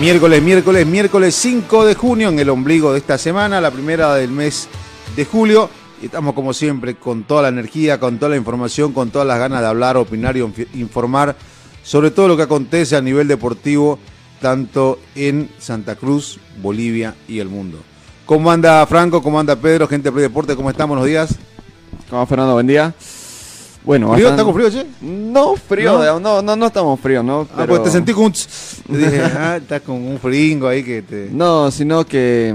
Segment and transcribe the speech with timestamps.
[0.00, 4.30] Miércoles, miércoles, miércoles 5 de junio, en el ombligo de esta semana, la primera del
[4.30, 4.66] mes
[5.14, 5.68] de julio.
[6.00, 9.38] Y estamos como siempre con toda la energía, con toda la información, con todas las
[9.38, 10.40] ganas de hablar, opinar y
[10.72, 11.36] informar
[11.82, 13.98] sobre todo lo que acontece a nivel deportivo,
[14.40, 17.78] tanto en Santa Cruz, Bolivia y el mundo.
[18.24, 19.22] ¿Cómo anda Franco?
[19.22, 19.86] ¿Cómo anda Pedro?
[19.86, 20.96] Gente de Deporte, ¿cómo estamos?
[20.96, 21.38] Buenos días.
[22.08, 22.54] ¿Cómo Fernando?
[22.54, 22.94] Buen día.
[23.82, 24.28] Bueno, ¿Frío?
[24.28, 24.84] ¿Está con frío, che?
[25.00, 26.42] No, frío, ¿No?
[26.42, 27.48] no, no, estamos fríos, ¿no?
[27.56, 28.32] Ah, pues te sentí como un...
[28.88, 31.30] dije, ah, estás con un fringo ahí que te...
[31.32, 32.54] No, sino que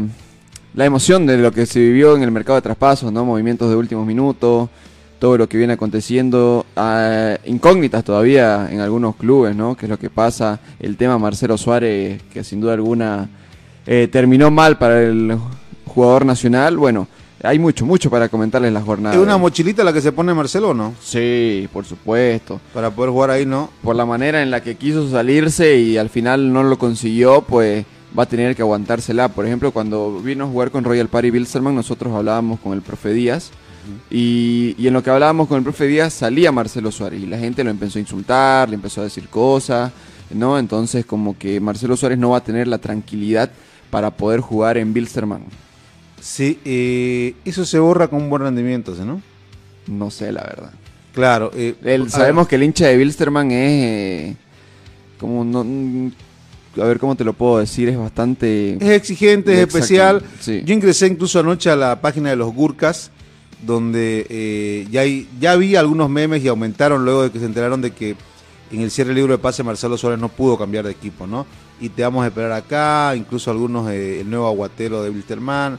[0.76, 3.26] la emoción de lo que se vivió en el mercado de traspasos, ¿no?
[3.26, 4.70] Movimientos de últimos minutos,
[5.18, 9.76] todo lo que viene aconteciendo, ah, incógnitas todavía en algunos clubes, ¿no?
[9.76, 13.30] Que es lo que pasa, el tema Marcelo Suárez, que sin duda alguna
[13.88, 15.36] eh, terminó mal para el
[15.88, 17.08] jugador nacional, bueno
[17.44, 19.16] hay mucho, mucho para comentarles la jornada.
[19.16, 20.94] ¿Es una mochilita la que se pone Marcelo o no?
[21.02, 22.60] Sí, por supuesto.
[22.74, 23.70] Para poder jugar ahí, ¿no?
[23.84, 27.86] Por la manera en la que quiso salirse y al final no lo consiguió, pues
[28.18, 29.30] va a tener que aguantársela.
[29.30, 33.14] Por ejemplo, cuando vino a jugar con Royal Party Bilzerman, nosotros hablábamos con el profe
[33.14, 33.52] Díaz.
[34.10, 37.38] y, y, en lo que hablábamos con el profe Díaz salía Marcelo Suárez y la
[37.38, 39.92] gente lo empezó a insultar, le empezó a decir cosas,
[40.32, 40.58] ¿no?
[40.58, 43.52] Entonces como que Marcelo Suárez no va a tener la tranquilidad
[43.92, 45.44] para poder jugar en Bilzerman.
[46.26, 49.22] Sí, eh, eso se borra con un buen rendimiento, ¿no?
[49.86, 50.72] No sé, la verdad.
[51.14, 51.52] Claro.
[51.54, 51.76] Eh,
[52.08, 54.36] sabemos que el hincha de Bilsterman es eh,
[55.20, 56.12] como no,
[56.82, 58.74] a ver cómo te lo puedo decir, es bastante...
[58.74, 60.24] Es exigente, es especial.
[60.44, 63.12] Yo ingresé incluso anoche a la página de los Gurkas,
[63.62, 65.04] donde ya,
[65.40, 68.16] ya vi algunos memes y aumentaron luego de que se enteraron de que
[68.72, 71.46] en el cierre del libro de pase Marcelo Suárez no pudo cambiar de equipo, ¿no?
[71.80, 75.78] Y te vamos a esperar acá, incluso algunos, el nuevo aguatero de Wilterman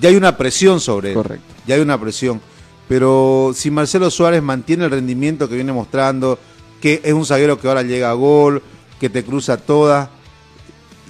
[0.00, 1.14] ya hay una presión sobre él.
[1.14, 1.54] Correcto.
[1.66, 2.40] Ya hay una presión.
[2.88, 6.38] Pero si Marcelo Suárez mantiene el rendimiento que viene mostrando,
[6.80, 8.62] que es un zaguero que ahora llega a gol,
[9.00, 10.10] que te cruza toda,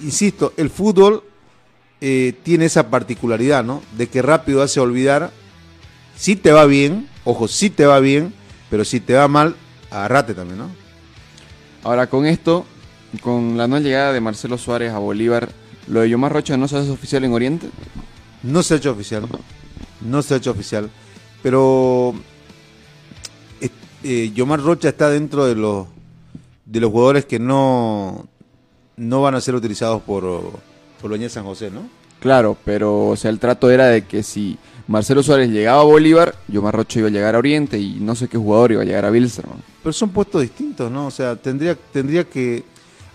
[0.01, 1.23] insisto, el fútbol
[2.01, 3.81] eh, tiene esa particularidad, ¿no?
[3.97, 5.31] De que rápido hace olvidar.
[6.15, 8.33] Si te va bien, ojo, si te va bien,
[8.69, 9.55] pero si te va mal,
[9.91, 10.69] agarrate también, ¿no?
[11.83, 12.65] Ahora con esto,
[13.21, 15.49] con la no llegada de Marcelo Suárez a Bolívar,
[15.87, 17.69] ¿lo de Yomar Rocha no se hace oficial en Oriente?
[18.45, 19.27] No se ha hecho oficial.
[20.01, 20.89] No se ha hecho oficial.
[21.41, 22.13] Pero
[23.59, 23.69] eh,
[24.03, 25.87] eh, Yomar Rocha está dentro de los
[26.65, 28.27] de los jugadores que no,
[28.97, 30.23] no van a ser utilizados por,
[31.01, 31.87] por San José, ¿no?
[32.19, 34.57] Claro, pero o sea, el trato era de que si
[34.87, 38.27] Marcelo Suárez llegaba a Bolívar, Yomar Rocha iba a llegar a Oriente y no sé
[38.27, 39.57] qué jugador iba a llegar a Bilsterman.
[39.83, 41.05] Pero son puestos distintos, ¿no?
[41.05, 42.63] O sea, tendría, tendría que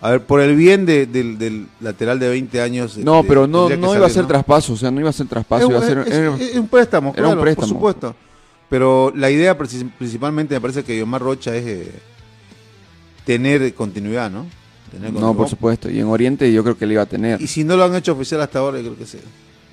[0.03, 2.97] a ver, por el bien del lateral de 20 años.
[2.97, 5.27] No, este, pero no, no iba a ser traspaso, o sea, no iba a ser
[5.27, 5.65] traspaso.
[5.65, 5.99] Es, iba a ser,
[6.41, 7.67] es, un préstamo, era un préstamo.
[7.67, 8.17] por supuesto.
[8.71, 11.93] Pero la idea principalmente me parece que Omar Rocha es eh,
[13.27, 14.47] tener continuidad, ¿no?
[15.13, 15.91] No, por supuesto.
[15.91, 17.41] Y en Oriente yo creo que le iba a tener.
[17.41, 19.19] Y si no lo han hecho oficial hasta ahora, yo creo que se,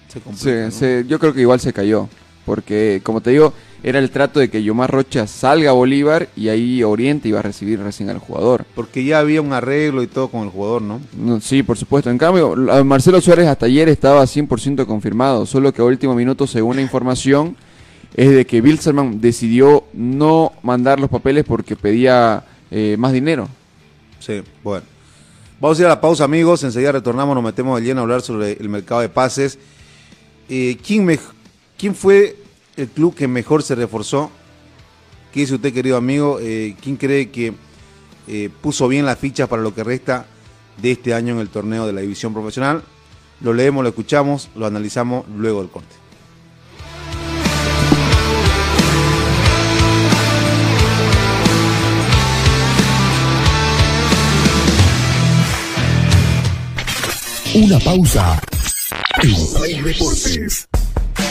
[0.08, 0.72] se complica.
[0.72, 2.10] Sí, yo creo que igual se cayó.
[2.46, 6.50] Porque, como te digo, era el trato de que Yomar Rocha salga a Bolívar y
[6.50, 8.66] ahí Oriente iba a recibir recién al jugador.
[8.76, 11.00] Porque ya había un arreglo y todo con el jugador, ¿no?
[11.42, 12.10] sí, por supuesto.
[12.10, 16.78] En cambio, Marcelo Suárez hasta ayer estaba 100% confirmado, solo que a último minuto, según
[16.78, 17.56] la información,
[18.16, 23.48] es de que Bilzerman decidió no mandar los papeles porque pedía eh, más dinero.
[24.20, 24.86] Sí, bueno.
[25.60, 26.64] Vamos a ir a la pausa, amigos.
[26.64, 29.58] Enseguida retornamos, nos metemos de lleno a hablar sobre el mercado de pases.
[30.50, 31.20] Eh, ¿quién, me,
[31.78, 32.36] ¿Quién fue
[32.78, 34.32] el club que mejor se reforzó?
[35.34, 36.40] ¿Qué dice usted, querido amigo?
[36.40, 37.54] Eh, ¿Quién cree que
[38.28, 40.28] eh, puso bien las fichas para lo que resta
[40.82, 42.84] de este año en el torneo de la división profesional?
[43.42, 45.96] Lo leemos, lo escuchamos, lo analizamos luego del corte.
[57.56, 58.40] Una pausa.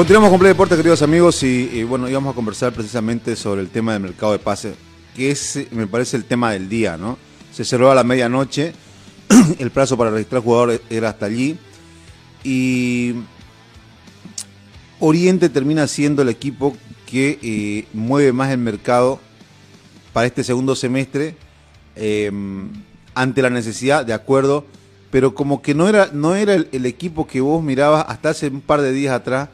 [0.00, 3.92] Continuamos con Play Deporte, queridos amigos, y, bueno, íbamos a conversar precisamente sobre el tema
[3.92, 4.74] del mercado de pases,
[5.14, 7.18] que es, me parece, el tema del día, ¿no?
[7.52, 8.72] Se cerró a la medianoche,
[9.58, 11.58] el plazo para registrar jugadores era hasta allí,
[12.42, 13.12] y
[15.00, 16.74] Oriente termina siendo el equipo
[17.04, 19.20] que eh, mueve más el mercado
[20.14, 21.36] para este segundo semestre,
[21.94, 22.32] eh,
[23.14, 24.64] ante la necesidad, de acuerdo,
[25.10, 28.62] pero como que no era, no era el equipo que vos mirabas hasta hace un
[28.62, 29.50] par de días atrás,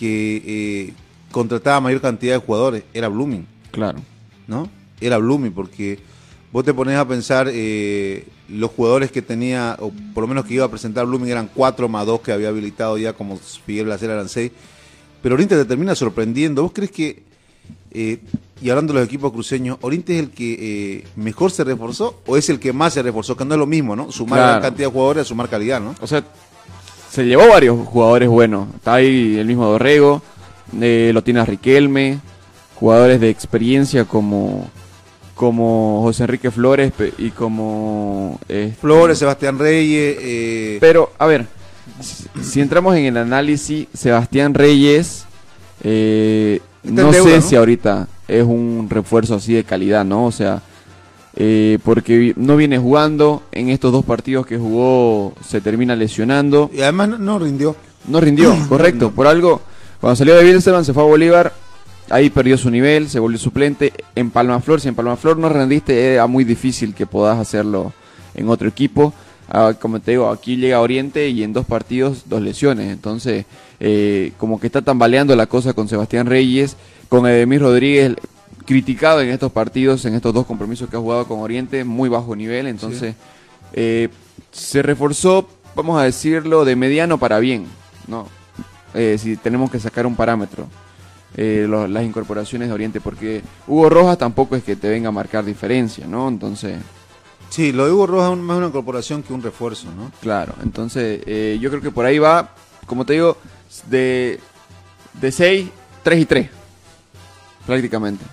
[0.00, 0.92] que eh,
[1.30, 3.98] contrataba mayor cantidad de jugadores, era Blooming, Claro.
[4.48, 4.66] ¿no?
[4.98, 5.98] Era Blooming, porque
[6.50, 10.54] vos te pones a pensar, eh, los jugadores que tenía, o por lo menos que
[10.54, 14.10] iba a presentar Blooming, eran cuatro más dos que había habilitado ya, como Figueroa Blaser
[14.10, 14.50] eran seis,
[15.22, 16.62] pero Oriente te termina sorprendiendo.
[16.62, 17.22] ¿Vos crees que,
[17.90, 18.18] eh,
[18.62, 20.56] y hablando de los equipos cruceños, Oriente es el que
[20.98, 23.36] eh, mejor se reforzó o es el que más se reforzó?
[23.36, 24.10] Que no es lo mismo, ¿no?
[24.10, 24.62] Sumar Claro.
[24.62, 25.94] cantidad de jugadores a sumar calidad, ¿no?
[26.00, 26.24] O sea,
[27.10, 28.68] se llevó varios jugadores buenos.
[28.76, 30.22] Está ahí el mismo Dorrego,
[30.80, 32.18] eh, lo tiene a Riquelme,
[32.76, 34.70] jugadores de experiencia como,
[35.34, 38.38] como José Enrique Flores y como...
[38.48, 41.46] eh, Flores, Sebastián Reyes, eh, Pero, a ver,
[42.42, 45.24] si, entramos en el análisis, Sebastián Reyes,
[45.82, 47.42] eh, no deuda, sé ¿no?
[47.42, 50.26] si ahorita es un refuerzo así de calidad, ¿no?
[50.26, 50.62] O sea,
[51.36, 56.70] eh, porque no viene jugando, en estos dos partidos que jugó se termina lesionando.
[56.72, 57.76] y además no, no rindió.
[58.08, 59.10] No rindió, correcto.
[59.10, 59.60] Por algo,
[60.00, 61.52] cuando salió de Bilsterman se fue a Bolívar,
[62.08, 63.92] ahí perdió su nivel, se volvió suplente.
[64.14, 67.92] En Palmaflor, si en Palmaflor no rendiste, era muy difícil que puedas hacerlo
[68.34, 69.12] en otro equipo.
[69.52, 72.92] Ah, como te digo, aquí llega Oriente y en dos partidos, dos lesiones.
[72.92, 73.46] Entonces,
[73.80, 76.76] eh, como que está tambaleando la cosa con Sebastián Reyes,
[77.08, 78.14] con Edemir Rodríguez,
[78.70, 82.36] criticado en estos partidos, en estos dos compromisos que ha jugado con Oriente, muy bajo
[82.36, 82.68] nivel.
[82.68, 83.16] Entonces,
[83.72, 84.08] eh,
[84.52, 87.66] se reforzó, vamos a decirlo, de mediano para bien,
[88.06, 88.28] ¿no?
[88.94, 90.68] Eh, si tenemos que sacar un parámetro,
[91.36, 95.12] eh, lo- las incorporaciones de Oriente, porque Hugo Rojas tampoco es que te venga a
[95.12, 96.28] marcar diferencia, ¿no?
[96.28, 96.76] Entonces,
[97.48, 100.12] Sí, lo de Hugo Rojas es más una incorporación que un refuerzo, ¿no?
[100.20, 102.54] claro, entonces eh, yo creo que por ahí va,
[102.86, 103.36] como te digo,
[103.88, 104.38] de,
[105.20, 105.68] de 6,
[106.04, 106.48] 3 y 3,
[107.66, 108.24] prácticamente.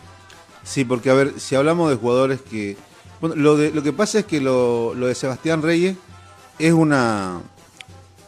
[0.68, 2.76] Sí, porque a ver, si hablamos de jugadores que...
[3.22, 5.96] Bueno, lo, de, lo que pasa es que lo, lo de Sebastián Reyes
[6.60, 7.40] es una...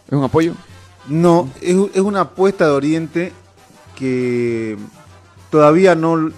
[0.08, 0.54] ¿Es un apoyo?
[1.08, 3.34] No, es, es una apuesta de Oriente
[3.96, 4.78] que
[5.50, 6.30] todavía no,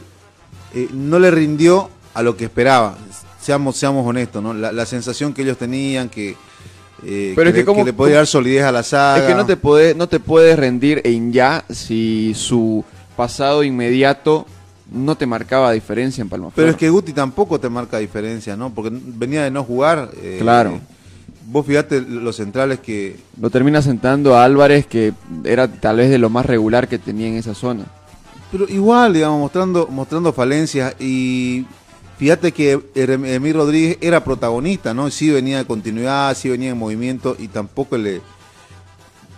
[0.73, 2.97] eh, no le rindió a lo que esperaba.
[3.39, 4.53] Seamos, seamos honestos, ¿no?
[4.53, 6.35] La, la sensación que ellos tenían que,
[7.03, 9.19] eh, Pero es que le, cómo- le podía dar solidez a la saga.
[9.19, 12.83] Es que no te, puede, no te puedes rendir en ya si su
[13.15, 14.45] pasado inmediato
[14.91, 18.73] no te marcaba diferencia en Palma Pero es que Guti tampoco te marca diferencia, ¿no?
[18.73, 20.11] Porque venía de no jugar.
[20.21, 20.79] eh, Claro.
[21.45, 23.17] Vos fíjate los centrales que...
[23.39, 27.27] Lo termina sentando a Álvarez, que era tal vez de lo más regular que tenía
[27.27, 27.85] en esa zona.
[28.51, 31.65] Pero igual, digamos, mostrando, mostrando falencias y
[32.17, 35.09] fíjate que Emir Rodríguez era protagonista, ¿no?
[35.09, 38.21] Sí venía de continuidad, sí venía en movimiento y tampoco le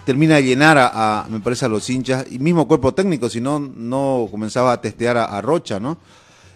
[0.06, 3.40] termina de llenar a, a, me parece, a los hinchas y mismo cuerpo técnico, si
[3.42, 5.98] no, no comenzaba a testear a, a Rocha, ¿no?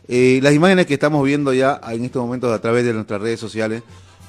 [0.08, 3.40] Eh, las imágenes que estamos viendo ya en estos momentos a través de nuestras redes
[3.40, 3.84] sociales,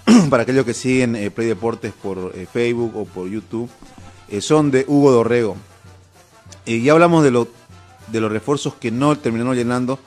[0.30, 3.68] para aquellos que siguen eh, Play Deportes por eh, Facebook o por YouTube,
[4.40, 5.56] son de Hugo Dorrego.
[6.66, 7.48] Ya hablamos de, lo-
[8.12, 9.98] de los refuerzos que no terminaron llenando,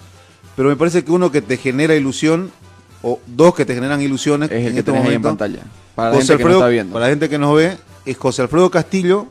[0.55, 2.51] pero me parece que uno que te genera ilusión,
[3.01, 5.63] o dos que te generan ilusiones Es el en que este tenés ahí en pantalla.
[5.95, 6.93] Para la gente que no está viendo.
[6.93, 9.27] Para la gente que nos ve, es José Alfredo Castillo,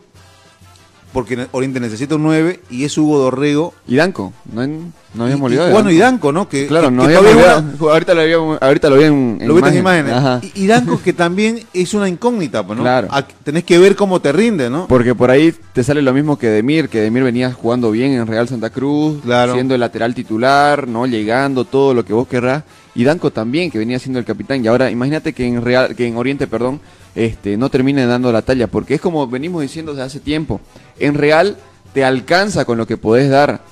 [1.12, 3.74] porque Oriente necesita un 9, y es Hugo Dorrego.
[3.88, 5.66] Y Danco, no, en- no y, habíamos y- olvidado.
[5.66, 6.48] de bueno, y Danco, ¿no?
[6.48, 7.64] Que, Claro, que- no que habíamos olvidado.
[7.90, 10.12] Ahorita lo, habíamos- ahorita lo vi en, en lo viste en imágenes.
[10.12, 10.40] Ajá.
[10.40, 12.84] Y, y Danco que también es una incógnita, pues, ¿no?
[12.84, 13.08] Claro.
[13.10, 14.86] A- tenés que ver cómo te rinde, ¿no?
[14.86, 18.28] Porque por ahí te sale lo mismo que Demir, que Demir venía jugando bien en
[18.28, 19.54] Real Santa Cruz, Claro.
[19.54, 22.62] siendo el lateral titular, no llegando, todo lo que vos querrás.
[22.94, 24.64] Y Danco también, que venía siendo el capitán.
[24.64, 26.80] Y ahora imagínate que en Real, que en Oriente, perdón,
[27.14, 28.66] este, no termine dando la talla.
[28.66, 30.60] Porque es como venimos diciendo desde hace tiempo.
[30.98, 31.56] En Real
[31.92, 33.62] te alcanza con lo que podés dar.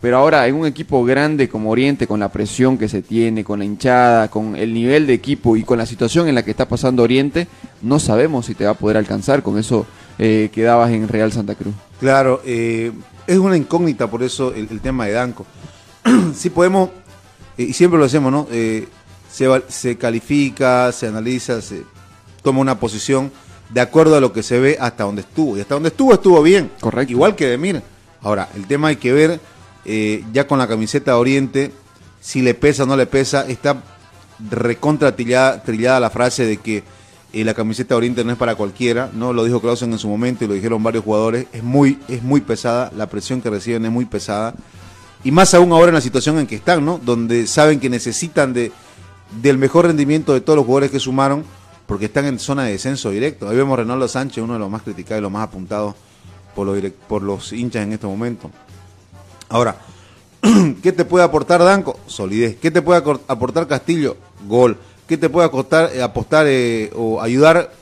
[0.00, 3.58] Pero ahora en un equipo grande como Oriente, con la presión que se tiene, con
[3.58, 6.68] la hinchada, con el nivel de equipo y con la situación en la que está
[6.68, 7.48] pasando Oriente,
[7.82, 9.86] no sabemos si te va a poder alcanzar con eso
[10.18, 11.74] eh, que dabas en Real Santa Cruz.
[11.98, 12.92] Claro, eh,
[13.26, 15.46] es una incógnita por eso el, tema de Danco.
[16.34, 16.90] sí podemos,
[17.56, 18.46] eh, y siempre lo hacemos, ¿no?
[18.48, 21.82] Se, se califica, se analiza, se
[22.46, 23.32] toma una posición
[23.70, 25.56] de acuerdo a lo que se ve hasta donde estuvo.
[25.56, 26.70] Y hasta donde estuvo, estuvo bien.
[26.78, 27.10] Correcto.
[27.12, 27.82] Igual que Demir.
[28.22, 29.40] Ahora, el tema hay que ver,
[29.84, 31.72] eh, ya con la camiseta de Oriente,
[32.20, 33.44] si le pesa o no le pesa.
[33.48, 33.82] Está
[34.48, 36.84] recontra trillada, trillada la frase de que
[37.32, 39.32] eh, la camiseta de Oriente no es para cualquiera, ¿no?
[39.32, 41.48] Lo dijo Clausen en su momento y lo dijeron varios jugadores.
[41.52, 44.54] Es muy, es muy pesada, la presión que reciben es muy pesada.
[45.24, 47.00] Y más aún ahora en la situación en que están, ¿no?
[47.04, 48.70] Donde saben que necesitan de,
[49.42, 51.44] del mejor rendimiento de todos los jugadores que sumaron,
[51.86, 53.48] porque están en zona de descenso directo.
[53.48, 55.94] Ahí vemos a Reinaldo Sánchez, uno de los más criticados y los más apuntados
[56.54, 58.50] por los, por los hinchas en este momento.
[59.48, 59.76] Ahora,
[60.82, 61.98] ¿qué te puede aportar Danco?
[62.06, 62.56] Solidez.
[62.56, 64.16] ¿Qué te puede aportar Castillo?
[64.48, 64.76] Gol.
[65.06, 67.72] ¿Qué te puede aportar, eh, apostar eh, o ayudar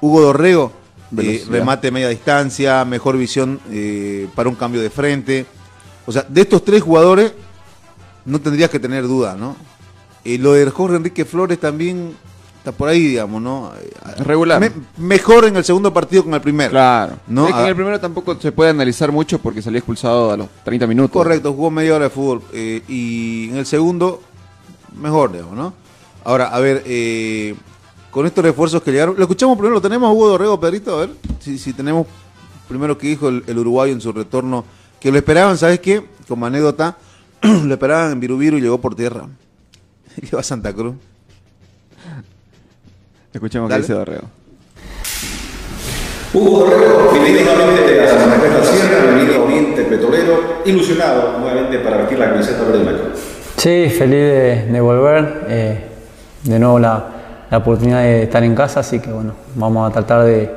[0.00, 0.72] Hugo Dorrego?
[1.18, 5.44] Eh, remate media distancia, mejor visión eh, para un cambio de frente.
[6.06, 7.32] O sea, de estos tres jugadores
[8.24, 9.56] no tendrías que tener duda, ¿no?
[10.24, 12.14] Lo de Jorge Enrique Flores también
[12.60, 13.72] está por ahí, digamos, ¿no?
[13.80, 13.90] Eh,
[14.22, 14.60] Regular.
[14.60, 16.70] me- mejor en el segundo partido con el primero.
[16.70, 17.16] Claro.
[17.26, 20.30] No, Es que en a- el primero tampoco se puede analizar mucho porque salió expulsado
[20.30, 21.10] a los 30 minutos.
[21.12, 22.42] Correcto, jugó media hora de fútbol.
[22.52, 24.22] eh, y en el segundo,
[25.00, 25.74] mejor, digamos, ¿no?
[26.24, 27.54] Ahora, a ver, eh,
[28.10, 31.00] con estos refuerzos que llegaron, lo escuchamos primero, lo tenemos a Hugo Dorrego, Pedrito, a
[31.06, 32.06] ver, si, si tenemos
[32.68, 34.64] primero que dijo el, el uruguayo en su retorno,
[35.00, 36.04] que lo esperaban, ¿sabes qué?
[36.28, 36.98] Como anécdota,
[37.42, 39.26] lo esperaban en Virubiru y llegó por tierra.
[40.34, 40.94] Va a Santa Cruz.
[43.32, 44.24] Escuchemos qué dice Dorrego.
[46.32, 51.38] Hugo Dorrego, bienvenido nuevamente a Santa Cruz de la Sierra, bienvenido a Oriente Petrolero, ilusionado
[51.38, 53.02] nuevamente para vestir la camiseta verde y blanca.
[53.56, 55.44] Sí, feliz de, de volver.
[55.48, 55.84] eh,
[56.44, 57.04] de nuevo la,
[57.50, 60.50] la oportunidad de estar en casa, así que bueno, vamos a tratar de,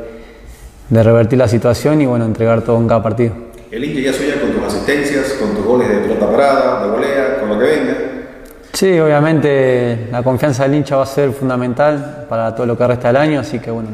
[0.89, 3.33] de revertir la situación y bueno, entregar todo en cada partido.
[3.69, 7.39] El hincha ya sueña con tus asistencias, con tus goles de pelota parada, de volea,
[7.39, 7.97] con lo que venga.
[8.73, 13.09] Sí, obviamente la confianza del hincha va a ser fundamental para todo lo que resta
[13.09, 13.89] del año, así que bueno,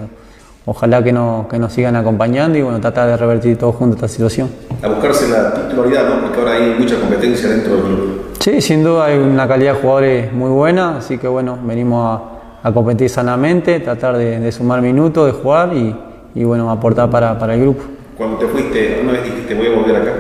[0.66, 4.08] ojalá que, no, que nos sigan acompañando y bueno, tratar de revertir todos juntos esta
[4.08, 4.50] situación.
[4.82, 6.22] A buscarse la titularidad, ¿no?
[6.22, 8.22] Porque ahora hay mucha competencia dentro del club.
[8.40, 12.22] Sí, sin duda hay una calidad de jugadores muy buena, así que bueno, venimos
[12.64, 15.94] a, a competir sanamente, tratar de, de sumar minutos, de jugar y,
[16.36, 17.84] y, bueno, aportar para, para el grupo.
[18.18, 20.12] Cuando te fuiste, una vez dijiste voy a volver acá.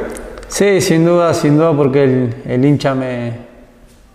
[0.50, 3.49] Sí, sin duda, sin duda, porque el, el hincha me,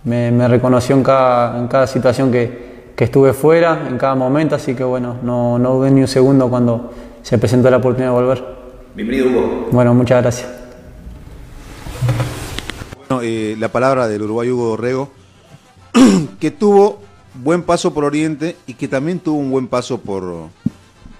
[0.05, 4.55] me, me reconoció en cada, en cada situación que, que estuve fuera, en cada momento,
[4.55, 6.93] así que bueno, no, no dudé ni un segundo cuando
[7.23, 8.45] se presentó la oportunidad de volver.
[8.95, 9.69] Bienvenido Hugo.
[9.73, 10.49] Bueno, muchas gracias.
[13.09, 15.11] Bueno, eh, la palabra del uruguayo Hugo Dorrego,
[16.41, 17.01] que tuvo
[17.35, 20.23] buen paso por Oriente y que también tuvo un buen paso por...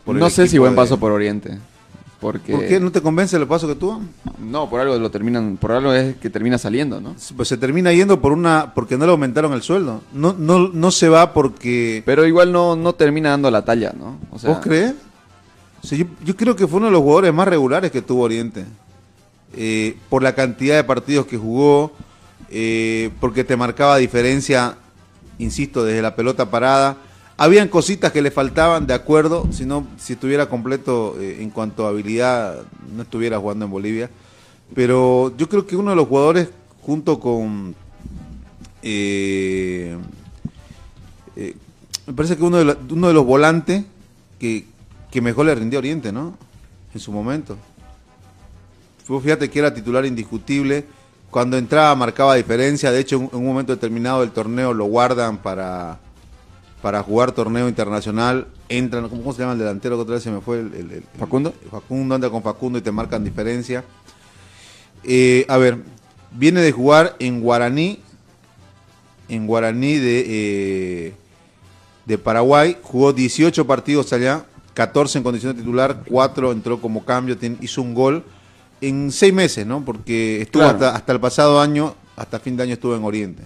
[0.05, 1.59] por el No sé si buen de- paso por Oriente.
[2.25, 2.53] Porque...
[2.53, 4.01] ¿Por qué no te convence el paso que tuvo?
[4.39, 7.15] No, por algo lo terminan, por algo es que termina saliendo, ¿no?
[7.37, 10.01] Pues se termina yendo por una porque no le aumentaron el sueldo.
[10.15, 14.17] No no no se va porque Pero igual no, no termina dando la talla, ¿no?
[14.31, 14.95] O sea, ¿Vos crees?
[15.83, 18.23] O sea, yo, yo creo que fue uno de los jugadores más regulares que tuvo
[18.23, 18.65] Oriente.
[19.53, 21.93] Eh, por la cantidad de partidos que jugó,
[22.49, 24.79] eh, porque te marcaba diferencia,
[25.39, 26.97] insisto, desde la pelota parada.
[27.37, 31.85] Habían cositas que le faltaban, de acuerdo, si no, si estuviera completo eh, en cuanto
[31.85, 32.63] a habilidad,
[32.95, 34.11] no estuviera jugando en Bolivia.
[34.75, 36.49] Pero yo creo que uno de los jugadores,
[36.83, 37.75] junto con
[38.83, 39.97] eh,
[41.37, 41.57] eh,
[42.07, 43.85] me parece que uno de, la- uno de los volantes
[44.39, 44.67] que,
[45.11, 46.37] que mejor le rindió a Oriente, ¿no?
[46.95, 47.57] En su momento.
[49.23, 50.85] Fíjate que era titular indiscutible,
[51.31, 52.91] cuando entraba marcaba diferencia.
[52.93, 55.99] De hecho, en un momento determinado del torneo lo guardan para,
[56.85, 58.47] para jugar torneo internacional.
[58.69, 60.61] Entran, ¿cómo, se llama el delantero que otra vez se me fue?
[60.61, 61.55] El, el- el- ¿Facundo?
[61.65, 63.83] el Facundo anda con Facundo y te marcan diferencia.
[65.03, 65.79] Eh, a ver,
[66.31, 68.01] viene de jugar en Guaraní,
[69.31, 71.15] en Guaraní de, eh,
[72.05, 77.35] de Paraguay, jugó 18 partidos allá, 14 en condición de titular, 4 entró como cambio,
[77.63, 78.25] hizo un gol
[78.83, 79.83] en 6 meses, ¿no?
[79.87, 80.75] Porque estuvo Claro.
[80.77, 83.43] hasta, hasta el pasado año, hasta fin de año estuvo en Oriente.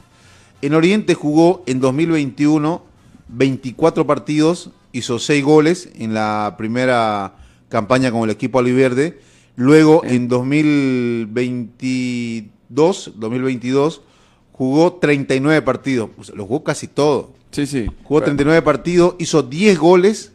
[0.60, 2.87] En Oriente jugó en 2021
[3.28, 7.34] 24 partidos, hizo 6 goles en la primera
[7.68, 9.20] campaña con el equipo aliverde.
[9.56, 14.00] Luego en 2022, 2022
[14.52, 17.34] jugó 39 partidos, O sea, lo jugó casi todo.
[17.50, 17.86] Sí, sí.
[18.04, 20.32] Jugó 39 partidos, hizo 10 goles.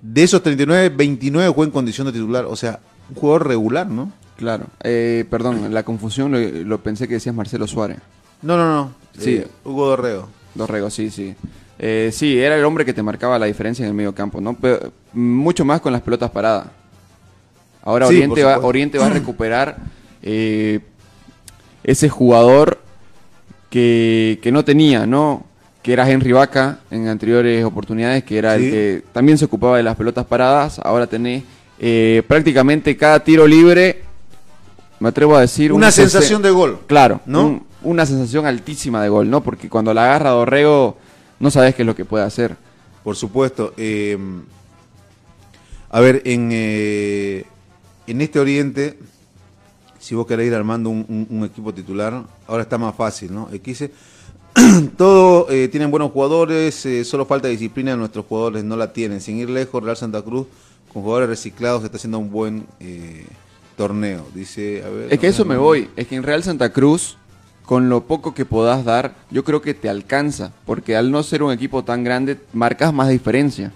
[0.00, 2.44] De esos 39, 29 jugó en condición de titular.
[2.44, 4.12] O sea, un jugador regular, ¿no?
[4.36, 4.66] Claro.
[4.82, 7.98] Eh, perdón, la confusión lo, lo pensé que decías Marcelo Suárez.
[8.42, 8.92] No, no, no.
[9.18, 9.36] Sí.
[9.36, 10.28] Eh, Hugo Dorrego.
[10.54, 11.34] Dorrego, sí, sí.
[11.78, 14.54] Eh, sí, era el hombre que te marcaba la diferencia en el medio campo, ¿no?
[14.54, 16.66] Pero, mucho más con las pelotas paradas.
[17.82, 18.68] Ahora Sí, Oriente, va, supuesto.
[18.68, 19.76] Oriente va a recuperar
[20.22, 20.80] eh,
[21.82, 22.78] ese jugador
[23.70, 25.44] que, que no tenía, ¿no?
[25.82, 28.64] Que era Henry Vaca en anteriores oportunidades, que era Sí.
[28.64, 30.78] el que también se ocupaba de las pelotas paradas.
[30.78, 31.42] Ahora tenés
[31.78, 34.02] eh, prácticamente cada tiro libre,
[35.00, 35.72] me atrevo a decir...
[35.72, 36.78] Una un sensación de gol.
[36.86, 37.46] Claro, ¿no?
[37.46, 39.42] un- una sensación altísima de gol, ¿no?
[39.42, 40.96] Porque cuando la agarra Dorrego,
[41.44, 42.56] no sabes qué es lo que puede hacer.
[43.04, 43.74] Por supuesto.
[43.76, 44.16] eh,
[45.90, 47.44] a ver, en, eh,
[48.06, 48.98] en este Oriente,
[50.00, 53.48] si vos querés ir armando un, un- un equipo titular, ahora está más fácil, ¿no?
[53.52, 53.90] X
[54.96, 59.20] todo eh, tienen buenos jugadores, eh, solo falta disciplina, nuestros jugadores no la tienen.
[59.20, 60.46] Sin ir lejos, Real Santa Cruz,
[60.92, 62.66] con jugadores reciclados, está haciendo un buen
[63.76, 64.26] torneo.
[64.34, 65.12] Dice, a ver.
[65.12, 67.18] Es que eso me voy, es que en Real Santa Cruz,
[67.64, 71.42] con lo poco que podás dar, yo creo que te alcanza, porque al no ser
[71.42, 73.72] un equipo tan grande, marcas más diferencia.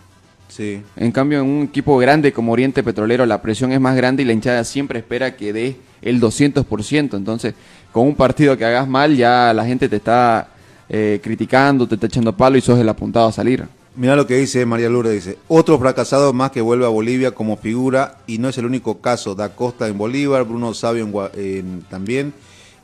[0.49, 0.83] Sí.
[0.97, 4.27] En cambio, en un equipo grande como Oriente Petrolero, la presión es más grande y
[4.27, 7.17] la hinchada siempre espera que dé el 200%.
[7.17, 7.55] Entonces,
[7.93, 10.49] con un partido que hagas mal, ya la gente te está
[10.89, 13.65] eh, criticando, te está echando palo y sos el apuntado a salir.
[13.95, 17.57] Mira lo que dice María Lourdes, dice, otro fracasado más que vuelve a Bolivia como
[17.57, 21.31] figura y no es el único caso, Da Costa en Bolívar, Bruno Sabio en Gua-
[21.35, 22.33] en- también,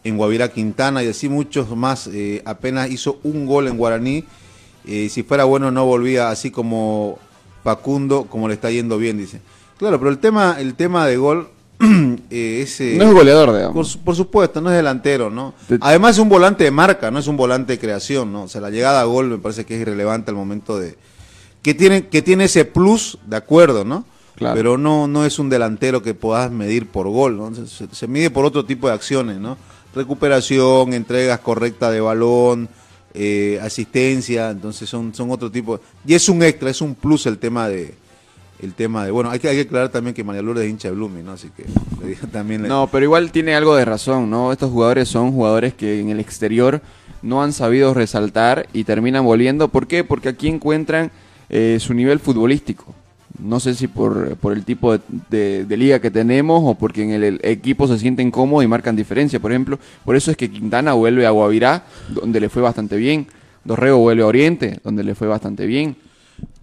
[0.05, 4.25] en Guavirá Quintana y así muchos más, eh, apenas hizo un gol en Guaraní,
[4.87, 7.19] eh, si fuera bueno no volvía así como
[7.63, 9.41] Facundo, como le está yendo bien, dice.
[9.79, 11.49] Claro, pero el tema, el tema de gol
[12.31, 12.81] eh, es...
[12.81, 13.97] eh, No es goleador, digamos.
[13.97, 15.55] por, por supuesto, no es delantero, ¿no?
[15.81, 18.43] Además es un volante de marca, no es un volante de creación, ¿no?
[18.45, 20.97] O sea, la llegada a gol me parece que es irrelevante al momento de...
[21.63, 24.05] Que tiene, que tiene ese plus, de acuerdo, ¿no?
[24.37, 24.55] Claro.
[24.55, 27.55] Pero no, no es un delantero que puedas medir por gol, ¿no?
[27.55, 29.57] Se, se- se mide por otro tipo de acciones, ¿no?
[29.95, 32.69] Recuperación, entregas correctas de balón,
[33.15, 35.81] eh, asistencia, entonces son, son otro tipo.
[36.07, 37.95] Y es un extra, es un plus el tema de...
[38.61, 40.89] El tema de, bueno, hay que, hay que aclarar también que María Lourdes es hincha
[40.89, 41.33] de Blooming, ¿no?
[41.33, 41.65] Así que
[42.07, 42.63] le también...
[42.63, 44.53] No, pero igual tiene algo de razón, ¿no?
[44.53, 46.81] Estos jugadores son jugadores que en el exterior
[47.21, 49.69] no han sabido resaltar y terminan volviendo.
[49.69, 50.05] ¿Por qué?
[50.05, 51.11] Porque aquí encuentran
[51.49, 52.95] eh, su nivel futbolístico.
[53.43, 57.03] No sé si por, por el tipo de, de- de liga que tenemos o porque
[57.03, 59.41] en el, el equipo se sienten cómodos y marcan diferencia.
[59.41, 63.27] Por ejemplo, por eso es que Quintana vuelve a Guavirá, donde le fue bastante bien.
[63.65, 65.97] Dorrego vuelve a Oriente, donde le fue bastante bien.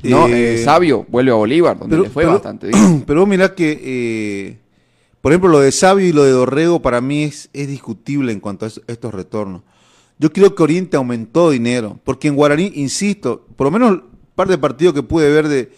[0.03, 3.03] No, Eh, eh, Sabio vuelve a Bolívar, donde le fue bastante bien.
[3.07, 4.57] Pero vos mirá que, eh,
[5.19, 8.39] por ejemplo, lo de Sabio y lo de Dorrego para mí es, es discutible en
[8.39, 9.61] cuanto a es- estos retornos.
[10.19, 14.03] Yo creo que Oriente aumentó dinero, porque en Guaraní, insisto, por lo menos un
[14.35, 15.71] par de partidos que pude ver de,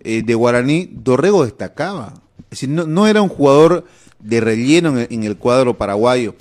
[0.00, 2.14] eh, de Guaraní, Dorrego destacaba.
[2.44, 3.84] Es decir, no, no era un jugador
[4.18, 6.34] de relleno en el, en el cuadro paraguayo.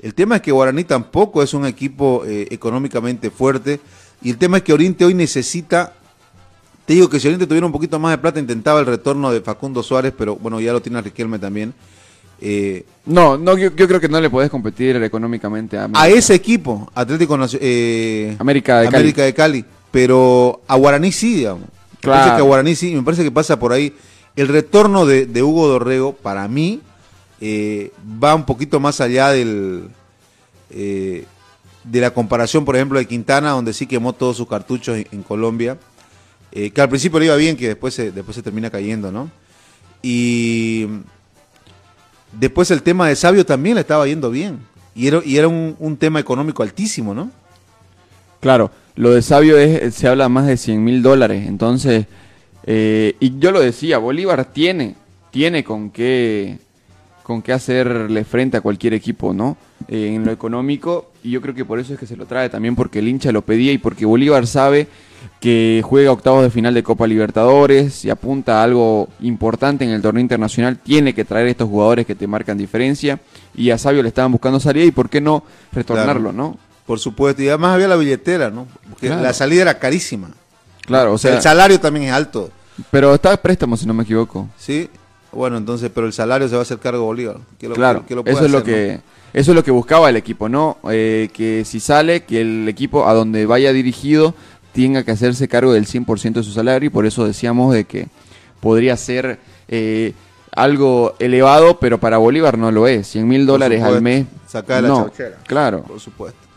[0.00, 3.80] El tema es que Guaraní tampoco es un equipo eh, económicamente fuerte,
[4.22, 5.94] y el tema es que Oriente hoy necesita
[6.88, 9.42] te digo que si Oriente tuviera un poquito más de plata, intentaba el retorno de
[9.42, 11.74] Facundo Suárez, pero bueno, ya lo tiene Riquelme también.
[12.40, 16.34] Eh, No, no yo, yo creo que no le podés competir económicamente a, a ese
[16.34, 18.96] equipo, Atlético eh, América de Cali.
[18.96, 21.68] América de Cali, pero a Guaraní sí, digamos.
[21.98, 22.18] Me Claro.
[22.20, 23.94] parece que a Guaraní sí, me parece que pasa por ahí.
[24.36, 26.80] El retorno de, de Hugo Dorrego, para mí,
[27.40, 29.88] eh, va un poquito más allá del
[30.70, 31.24] eh,
[31.84, 35.22] de la comparación, por ejemplo, de Quintana, donde sí quemó todos sus cartuchos en, en
[35.22, 35.78] Colombia.
[36.52, 39.30] Eh, que al principio le iba bien, que después se, después se termina cayendo, ¿no?
[40.02, 40.86] Y
[42.32, 44.60] después el tema de Sabio también le estaba yendo bien.
[44.94, 47.30] Y era, y era un, un tema económico altísimo, ¿no?
[48.40, 51.46] Claro, lo de Sabio es, se habla más de 100 mil dólares.
[51.46, 52.06] Entonces,
[52.64, 54.94] eh, y yo lo decía, Bolívar tiene,
[55.30, 56.58] tiene con qué,
[57.22, 59.56] con qué hacerle frente a cualquier equipo, ¿no?
[59.88, 62.48] Eh, en lo económico, y yo creo que por eso es que se lo trae
[62.50, 64.86] también porque el hincha lo pedía y porque Bolívar sabe
[65.40, 70.02] que juega octavos de final de Copa Libertadores y apunta a algo importante en el
[70.02, 73.18] torneo internacional, tiene que traer estos jugadores que te marcan diferencia
[73.54, 76.36] y a Sabio le estaban buscando salida y por qué no retornarlo, Claro.
[76.36, 76.67] ¿no?
[76.88, 78.66] Por supuesto, y además había la billetera, ¿no?
[78.88, 79.22] Porque Claro.
[79.22, 80.30] la salida era carísima.
[80.86, 82.50] Claro, o sea, el salario también es alto,
[82.90, 84.48] pero está préstamo si no me equivoco.
[84.58, 84.88] ¿sí?
[85.30, 87.36] Bueno, entonces, pero el salario se va a hacer cargo Bolívar.
[87.58, 89.02] que lo- Claro, que lo eso es lo que ¿no?
[89.38, 90.78] eso es lo que buscaba el equipo, ¿no?
[90.90, 94.34] Eh, que si sale, que el equipo a donde vaya dirigido
[94.72, 98.08] tenga que hacerse cargo del 100% de su salario y por eso decíamos de que
[98.60, 100.14] podría ser eh,
[100.52, 103.06] algo elevado, pero para Bolívar no lo es.
[103.08, 104.24] 100 mil dólares al mes.
[104.46, 105.36] saca de la no, chauchera.
[105.46, 105.82] Claro.
[105.82, 106.47] Por supuesto.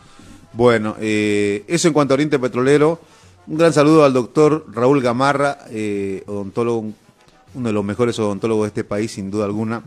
[0.52, 3.00] Bueno, eh, eso en cuanto a Oriente Petrolero.
[3.46, 6.94] Un gran saludo al doctor Raúl Gamarra, eh, odontólogo, un-
[7.54, 9.82] uno de los mejores odontólogos de este país, sin duda alguna,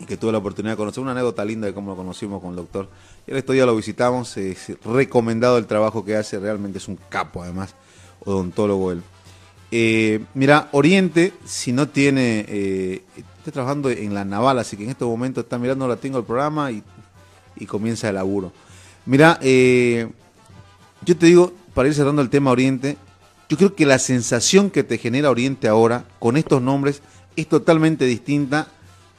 [0.00, 1.02] y que tuve la oportunidad de conocer.
[1.02, 2.88] Una anécdota linda de cómo lo conocimos con el doctor.
[3.26, 7.42] Y estos días lo visitamos, es recomendado el trabajo que hace, realmente es un capo
[7.42, 7.74] además,
[8.24, 9.02] odontólogo él.
[9.70, 13.04] Eh, mira, Oriente, si no tiene, eh,
[13.38, 16.24] está trabajando en la naval, así que en este momento está mirando, la tengo el
[16.24, 16.82] programa y,
[17.56, 18.52] y comienza el laburo.
[19.04, 20.08] Mira, eh,
[21.04, 22.96] yo te digo, para ir cerrando el tema Oriente,
[23.48, 27.02] yo creo que la sensación que te genera Oriente ahora, con estos nombres,
[27.36, 28.68] es totalmente distinta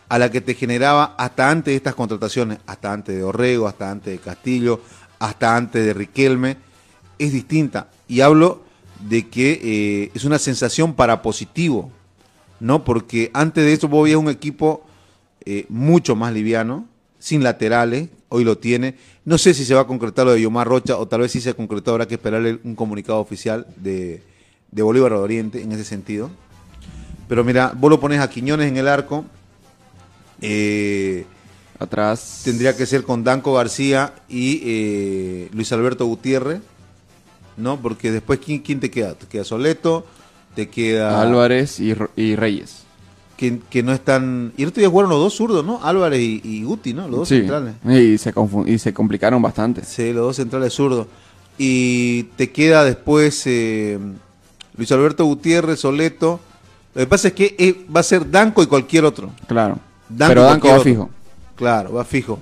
[0.09, 3.91] a la que te generaba hasta antes de estas contrataciones, hasta antes de Orrego, hasta
[3.91, 4.79] antes de Castillo,
[5.19, 6.57] hasta antes de Riquelme,
[7.19, 7.89] es distinta.
[8.07, 8.63] Y hablo
[9.07, 11.91] de que eh, es una sensación para positivo,
[12.59, 12.83] ¿no?
[12.83, 14.85] Porque antes de eso vos veías un equipo
[15.45, 16.87] eh, mucho más liviano,
[17.19, 18.95] sin laterales, hoy lo tiene.
[19.25, 21.39] No sé si se va a concretar lo de Yomar Rocha o tal vez sí
[21.39, 24.21] se concretó, habrá que esperarle un comunicado oficial de,
[24.71, 26.29] de Bolívar de Oriente en ese sentido.
[27.29, 29.23] Pero mira, vos lo pones a Quiñones en el arco,
[30.41, 31.25] eh,
[31.79, 32.41] Atrás.
[32.43, 36.59] tendría que ser con Danco García y eh, Luis Alberto Gutiérrez,
[37.55, 37.81] ¿no?
[37.81, 39.15] Porque después, ¿quién, quién te queda?
[39.15, 40.05] Te queda Soleto,
[40.53, 41.21] te queda...
[41.21, 42.82] Álvarez y Reyes.
[43.37, 44.53] Que, que no están...
[44.57, 45.83] Y el otro día jugaron los dos zurdos, ¿no?
[45.83, 47.07] Álvarez y, y Guti, ¿no?
[47.07, 47.73] Los dos Sí, centrales.
[47.85, 48.33] Y se,
[48.67, 49.83] y se complicaron bastante.
[49.83, 51.07] Sí, los dos centrales zurdos.
[51.57, 53.97] Y te queda después eh,
[54.77, 56.39] Luis Alberto Gutiérrez, Soleto.
[56.93, 59.31] Lo que pasa es que eh, va a ser Danco y cualquier otro.
[59.47, 59.79] Claro.
[60.09, 60.83] Danco Pero Danco va otro.
[60.83, 61.09] fijo.
[61.55, 62.39] Claro, va fijo.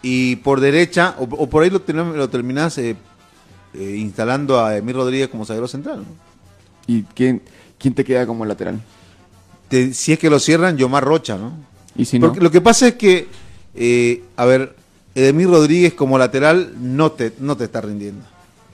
[0.00, 2.96] Y por derecha, o, o por ahí lo, terminás- lo terminás eh,
[3.74, 5.98] eh, instalando a Emir Rodríguez como zaguero central.
[5.98, 6.04] ¿no?
[6.86, 7.42] ¿Y quién,
[7.78, 8.80] quién te queda como lateral?
[9.72, 11.54] Te- si es que lo cierran, Yomar Rocha, ¿no?
[11.96, 13.26] Y si no, Porque lo que pasa es que,
[13.74, 14.76] eh, a ver,
[15.14, 18.22] Edemir Rodríguez como lateral no te, no te está rindiendo.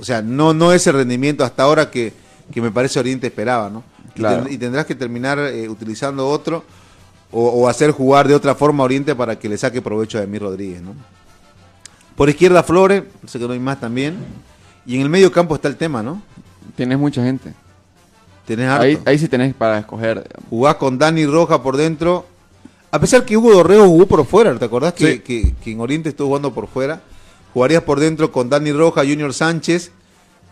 [0.01, 2.13] O sea, no, no es el rendimiento hasta ahora que,
[2.53, 3.85] que me parece Oriente esperaba, ¿no?
[4.17, 4.43] Y Claro.
[4.43, 6.65] ten- Y, tendrás que terminar eh, utilizando otro
[7.31, 10.23] o, o hacer jugar de otra forma a Oriente para que le saque provecho a
[10.23, 10.95] Edemir Rodríguez, ¿no?
[12.17, 14.17] Por izquierda Flores, sé que no hay más también.
[14.85, 16.21] Y en el medio campo está el tema, ¿no?
[16.77, 17.55] tienes mucha gente.
[18.49, 18.83] Tenés harto.
[18.85, 20.17] Ahí, ahí sí tenés para escoger.
[20.25, 20.49] digamos.
[20.51, 22.27] Jugás con Dani Roja por dentro.
[22.91, 25.19] A pesar que Hugo Dorrego jugó por fuera, ¿te acordás que, Sí.
[25.21, 27.01] que- que en Oriente estuvo jugando por fuera?
[27.55, 29.93] Jugarías por dentro con Dani Roja, Junior Sánchez,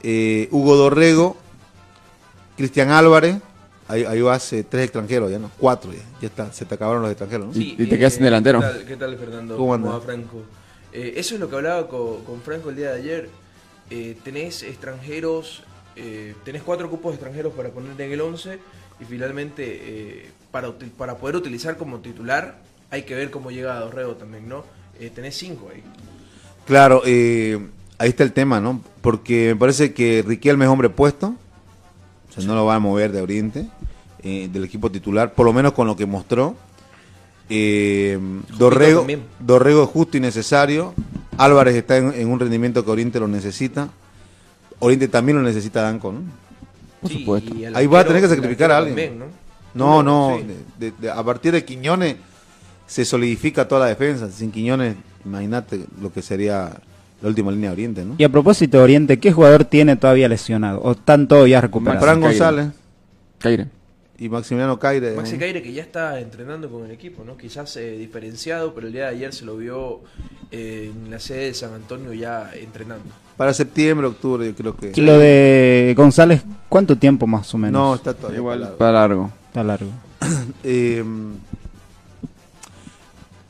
[0.02, 1.36] eh, Hugo Dorrego,
[2.56, 3.36] Cristian Álvarez.
[3.88, 7.02] Ahí, ahí vas eh, tres extranjeros, ya no, cuatro ya, ya está, se te acabaron
[7.02, 7.62] los extranjeros, ¿no?
[7.62, 8.58] Y- y te quedas sin delantero.
[8.60, 9.56] ¿Qué tal, qué tal, Fernando?
[9.56, 9.90] ¿Cómo anda?
[9.90, 10.42] va, Franco?
[10.92, 13.30] Eh, eso es lo que hablaba co- con, Franco el día de ayer.
[13.90, 15.62] Eh, tenés extranjeros,
[15.96, 18.58] eh, tenés cuatro cupos extranjeros para poner en el 11
[19.00, 22.58] y finalmente eh, para, para poder utilizar como titular
[22.90, 24.64] hay que ver cómo llega Dorrego también, ¿no?
[24.98, 25.82] Eh, tenés cinco ahí.
[26.66, 27.58] Claro, eh,
[27.98, 28.80] ahí está el tema, ¿no?
[29.00, 31.34] Porque me parece que Riquelme es hombre puesto,
[32.28, 33.66] o sea, no lo va a mover de Oriente,
[34.22, 36.56] eh, del equipo titular, por lo menos con lo que mostró.
[37.48, 39.22] Dorrego, también.
[39.38, 40.94] Dorrego es justo y necesario.
[41.38, 43.90] Álvarez está en, en un rendimiento que Oriente lo necesita.
[44.78, 46.20] Oriente también lo necesita Danco, ¿no?
[47.00, 47.54] Por Sí, supuesto.
[47.74, 48.94] Ahí va a tener que sacrificar a alguien.
[49.10, 49.30] también,
[49.74, 50.30] No, ¿no?
[50.32, 50.46] no, Sí.
[50.78, 52.16] de- de- a partir de Quiñones
[52.86, 54.30] se solidifica toda la defensa.
[54.30, 56.72] Sin Quiñones, imagínate lo que sería
[57.22, 58.14] la última línea de Oriente, ¿no?
[58.18, 60.80] Y a propósito de Oriente, ¿qué jugador tiene todavía lesionado?
[60.80, 62.02] ¿O están todos ya recuperados?
[62.02, 62.20] Fran.
[62.20, 62.68] González
[63.38, 63.66] Caire.
[64.18, 65.14] y Maximiliano Caire.
[65.14, 65.36] Maxi.
[65.36, 67.36] Caire que ya está entrenando con el equipo, ¿no?
[67.36, 70.00] Quizás eh, diferenciado, pero el día de ayer se lo vio
[70.50, 73.04] eh, en la sede de San Antonio ya entrenando.
[73.36, 74.92] Para septiembre, octubre, yo creo que.
[74.94, 77.72] Y Lo de González, ¿cuánto tiempo más o menos?
[77.80, 78.38] No, está todavía.
[78.38, 79.30] Igual para- para largo.
[79.48, 79.90] Está largo.
[80.64, 81.04] Eh,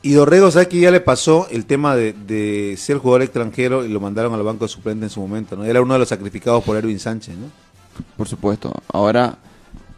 [0.01, 3.89] y Dorrego, ¿sabes que ya le pasó el tema de, de ser jugador extranjero y
[3.89, 5.55] lo mandaron al banco de suplente en su momento?
[5.55, 5.65] ¿no?
[5.65, 7.47] Era uno de los sacrificados por Erwin Sánchez, ¿no?
[8.15, 8.71] Por supuesto.
[8.93, 9.37] Ahora,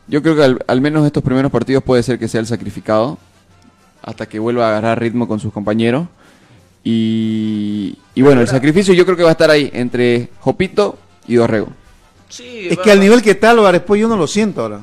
[0.07, 3.17] yo creo que al, al menos estos primeros partidos puede ser que sea el sacrificado.
[4.01, 6.07] hasta que vuelva a agarrar ritmo con sus compañeros.
[6.83, 11.35] Y, y bueno, el sacrificio yo creo que va a estar ahí entre Jopito y
[11.35, 11.67] Dorrego.
[12.29, 14.81] Sí, Es va- que al nivel que está Álvarez, pues yo no lo siento ahora.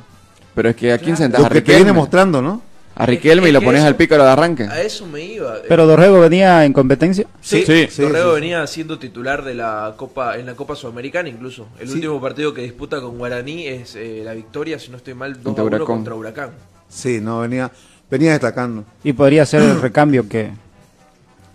[0.54, 1.92] Pero es que a quién sentas Lo a que te viene Riquelme.
[1.98, 2.62] mostrando, ¿no?
[2.98, 4.62] A Riquelme y Es lo que pones eso- al pícaro de arranque.
[4.64, 5.56] A eso me iba.
[5.68, 7.26] Pero Dorrego venía en competencia.
[7.42, 8.40] Sí, Sí, sí, Dorrego sí.
[8.40, 11.66] venía siendo titular de la Copa en la Copa Sudamericana incluso.
[11.78, 11.94] El Sí.
[11.94, 15.42] último partido que disputa con Guaraní es eh, la victoria, si no estoy mal, 2
[15.44, 15.86] Contra a 1 Huracán.
[15.96, 16.50] contra Huracán.
[16.88, 17.70] Sí, no, venía,
[18.10, 18.84] venía destacando.
[19.04, 20.52] Y podría ser el recambio que,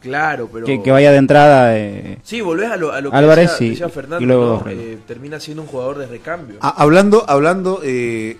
[0.01, 1.77] Claro, pero que, que vaya de entrada.
[1.77, 4.63] eh, Sí, volvés a lo, a lo que Álvarez, decía, Fernando, y luego.
[4.67, 6.57] Eh, termina siendo un jugador de recambio.
[6.61, 8.37] Ah, hablando hablando eh,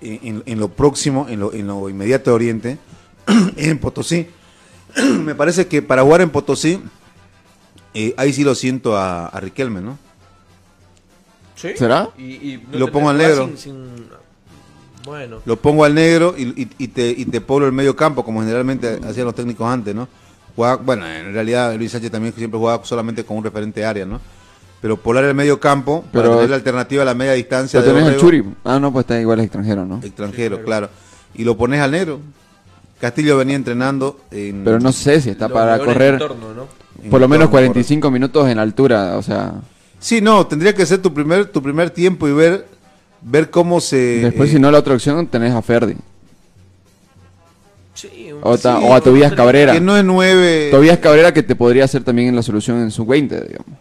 [0.00, 2.78] en, en lo próximo, en lo, en lo inmediato de Oriente,
[3.56, 4.28] en Potosí,
[5.24, 6.80] me parece que para jugar en Potosí,
[7.92, 9.98] eh, ahí sí lo siento a, a Riquelme, ¿no?
[11.56, 11.70] ¿Sí?
[11.76, 12.08] ¿Será?
[12.16, 13.46] Y, y Lo pongo al negro.
[13.48, 14.08] sin- sin-
[15.04, 18.24] Bueno, Lo pongo al negro y, y- y te, y te poblo el medio campo,
[18.24, 20.08] como generalmente hacían los técnicos antes, ¿no?
[20.56, 24.20] Jugaba- bueno, en realidad Luis Sánchez también siempre jugaba solamente con un referente área, ¿no?
[24.80, 27.92] Pero poblar el medio campo para Pero- tener la alternativa a la media distancia Pero
[27.94, 28.44] de tenés el Churi.
[28.64, 30.00] Ah, no, pues está igual extranjero, ¿no?
[30.02, 30.88] extranjero, claro.
[31.34, 32.20] Y lo pones al negro.
[33.00, 34.62] Castillo venía entrenando en...
[34.64, 36.66] Pero no sé si está para correr entorno, ¿no?
[37.02, 39.54] en por lo menos entorno, 45 minutos en altura, o sea...
[39.98, 42.66] Sí, no, tendría que ser tu primer tu primer tiempo y ver
[43.22, 45.94] ver cómo se Después, eh, si no, la otra opción tenés a Ferdi.
[48.00, 49.72] Sí, O, ta- sí, o a Tobías no- Cabrera.
[49.72, 50.68] que no es nueve.
[50.70, 53.78] Tobías Cabrera que te podría ser también la solución en su 20, digamos.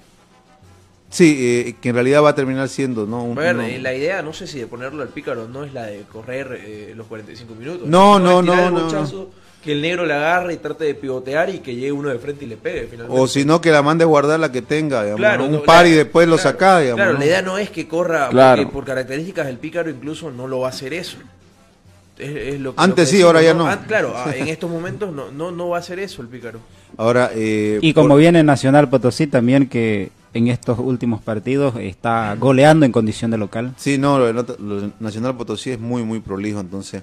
[1.12, 3.24] Sí, eh, que en realidad va a terminar siendo, ¿no?
[3.24, 5.74] Un- A ver, eh, la idea, no sé si de ponerlo al pícaro no es
[5.74, 7.88] la de correr eh, los 45 minutos.
[7.88, 9.32] No, no, no, no, bochazo,
[9.64, 12.46] Que el negro le agarre y trate de pivotear y que llegue uno de frente
[12.46, 13.22] y le pegue finalmente.
[13.22, 15.50] o si no que la mande a guardar la que tenga, digamos, Claro, ¿no?
[15.52, 16.96] no, un par y después lo saca, digamos.
[16.98, 17.20] Claro, ¿no?
[17.20, 18.62] la idea no es que corra, Claro.
[18.62, 21.18] porque por características el pícaro incluso no lo va a hacer eso.
[22.20, 23.66] Es, es lo que- Antes lo que sí, ahora ya no.
[23.66, 26.60] An- claro, ah, en estos momentos no, no, no va a hacer eso el pícaro.
[26.98, 32.36] Ahora eh, Y como por- viene Nacional Potosí también que en estos últimos partidos está
[32.36, 33.74] goleando en condición de local.
[33.78, 37.02] Sí, no, lo, lo Nacional Potosí es muy, muy prolijo, entonces.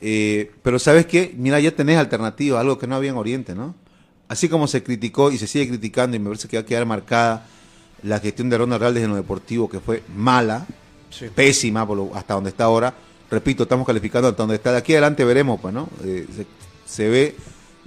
[0.00, 1.34] Eh, pero ¿sabes qué?
[1.36, 3.74] Mira, ya tenés alternativa, algo que no había en Oriente, ¿no?
[4.28, 6.86] Así como se criticó y se sigue criticando, y me parece que va a quedar
[6.86, 7.46] marcada
[8.04, 10.66] la gestión de Ronald Raldes en lo deportivo, que fue mala,
[11.10, 11.26] Sí.
[11.34, 12.94] pésima por lo- hasta donde está ahora.
[13.30, 14.72] Repito, estamos calificando hasta donde está.
[14.72, 15.88] De aquí adelante veremos, pues, ¿no?
[16.04, 16.46] Eh, se,
[16.84, 17.36] se ve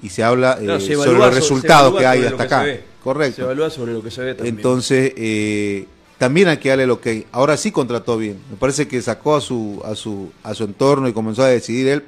[0.02, 2.66] y se habla eh, se sobre los resultados que hay hasta que acá.
[3.04, 3.36] Correcto.
[3.36, 4.56] Se evalúa sobre lo que se ve también.
[4.56, 8.40] Entonces, eh, también hay que darle lo que ahora sí contrató bien.
[8.50, 11.88] Me parece que sacó a su, a su, a su entorno y comenzó a decidir
[11.90, 12.04] él.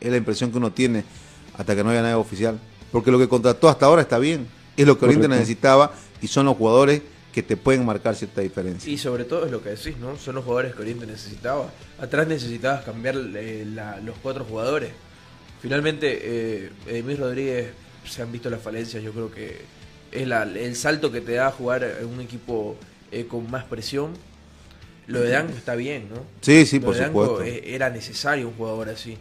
[0.00, 1.04] Es la impresión que uno tiene
[1.56, 2.58] hasta que no haya nada oficial.
[2.92, 4.46] Porque lo que contrató hasta ahora está bien.
[4.76, 7.00] Es lo que Oriente necesitaba y son los jugadores
[7.34, 8.90] que te pueden marcar cierta diferencia.
[8.92, 10.16] Y sobre todo es lo que decís, ¿no?
[10.16, 11.68] Son los jugadores que Oriente necesitaba.
[11.98, 14.90] Atrás necesitabas cambiar eh, la- los cuatro jugadores.
[15.60, 17.68] Finalmente, eh, Edmir Rodríguez
[18.08, 19.02] se han visto las falencias.
[19.02, 19.62] Yo creo que
[20.12, 22.76] es la- el salto que te da jugar en un equipo
[23.10, 24.12] eh, con más presión.
[25.08, 26.22] Lo de Danco está bien, ¿no?
[26.40, 27.42] Sí, sí, Lo por de supuesto.
[27.42, 29.18] eh, era necesario un jugador así.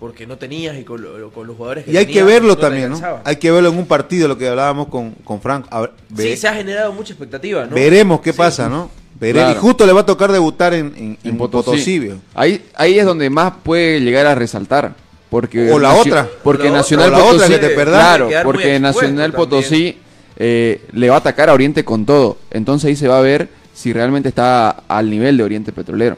[0.00, 2.56] Porque no tenías y con, lo- con los jugadores que Y hay que verlo no
[2.56, 3.00] también, ¿no?
[3.22, 5.66] Hay que verlo en un partido, lo que hablábamos con, con Frank.
[6.08, 7.74] Ver, Sí, se ha generado mucha expectativa, ¿no?
[7.74, 8.38] veremos qué Sí.
[8.38, 8.90] pasa, ¿no?
[9.20, 9.50] Claro.
[9.52, 12.00] Y justo le va a tocar debutar en, en, En en Potosí.
[12.00, 12.20] Potosí.
[12.34, 14.94] Ahí, ahí es donde más puede llegar a resaltar.
[15.28, 16.28] Porque O la Nacio- otra.
[16.42, 17.60] Porque la Nacional otra, o la otra Potosí.
[17.60, 18.16] que te perdás.
[18.16, 19.32] Claro, porque Nacional también.
[19.32, 19.98] Potosí
[20.38, 22.38] eh, le va a atacar a Oriente con todo.
[22.50, 26.16] Entonces ahí se va a ver si realmente está al nivel de Oriente Petrolero.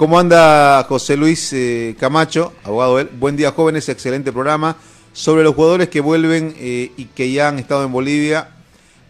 [0.00, 3.10] ¿Cómo anda José Luis eh, Camacho, abogado él?
[3.20, 4.78] Buen día, jóvenes, excelente programa.
[5.12, 8.48] Sobre los jugadores que vuelven eh, y que ya han estado en Bolivia,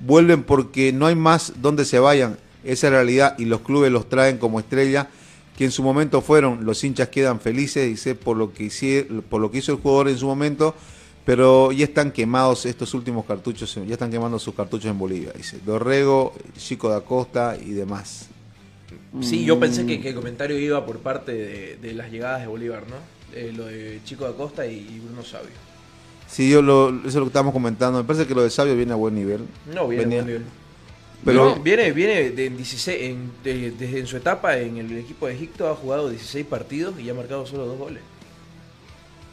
[0.00, 2.38] vuelven porque no hay más donde se vayan.
[2.64, 5.09] Esa es la realidad y los clubes los traen como estrella,
[5.57, 6.64] que en su momento fueron.
[6.64, 10.09] Los hinchas quedan felices, dice, por lo que, hici- por lo que hizo el jugador
[10.09, 10.74] en su momento,
[11.24, 15.61] pero ya están quemados estos últimos cartuchos, ya están quemando sus cartuchos en Bolivia, dice.
[15.64, 18.26] Dorrego, Chico da Costa y demás.
[19.23, 22.46] Sí, yo pensé que, que el comentario iba por parte de, de las llegadas de
[22.46, 22.96] Bolívar, ¿no?
[23.37, 25.51] Eh, lo de Chico da Costa y, y Bruno Sabio.
[26.29, 27.99] Sí, yo lo, eso es lo que estamos comentando.
[27.99, 29.40] Me parece que lo de Sabio viene a buen nivel.
[29.75, 30.44] No, viene Venía- buen nivel.
[31.25, 35.27] Pero viene, viene de en 16, en- de- desde en su etapa en el equipo
[35.27, 38.03] de Egipto ha jugado 16 partidos y ha marcado solo dos goles.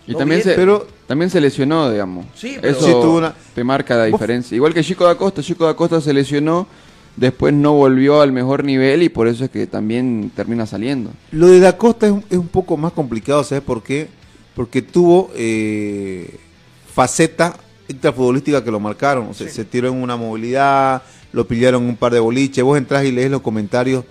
[0.05, 0.51] Y No también, viene.
[0.51, 2.25] se, Pero- también se lesionó, digamos.
[2.35, 4.55] Sí, pero- Eso Sí, tuvo una- te marca la Vos- diferencia.
[4.55, 5.41] Igual que Chico da Costa.
[5.41, 6.67] Chico da Costa se lesionó,
[7.17, 11.11] después no volvió al mejor nivel y por eso es que también termina saliendo.
[11.31, 14.07] lo de Da Costa es, un- es un poco más complicado, ¿sabes por qué?
[14.55, 16.37] Porque tuvo eh,
[16.93, 17.55] faceta
[17.87, 19.27] extrafutbolística que lo marcaron.
[19.27, 22.63] O sea, se tiró en una movilidad, lo pillaron un par de boliches.
[22.63, 24.03] Vos entras y lees los comentarios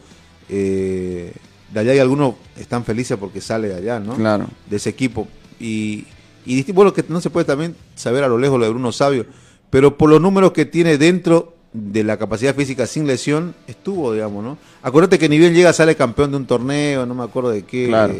[0.48, 1.32] eh,
[1.72, 4.14] de allá y algunos están felices porque sale de allá, ¿no?
[4.14, 4.46] Claro.
[4.70, 5.26] de ese equipo.
[5.58, 6.04] Y
[6.44, 9.26] Y bueno, que no se puede también saber a lo lejos lo de Bruno Sabio,
[9.68, 14.42] pero por los números que tiene dentro de la capacidad física sin lesión, estuvo, digamos,
[14.42, 14.58] ¿no?
[14.82, 17.88] Acuérdate que ni bien llega, sale campeón de un torneo, no me acuerdo de qué,
[17.88, 18.14] Claro.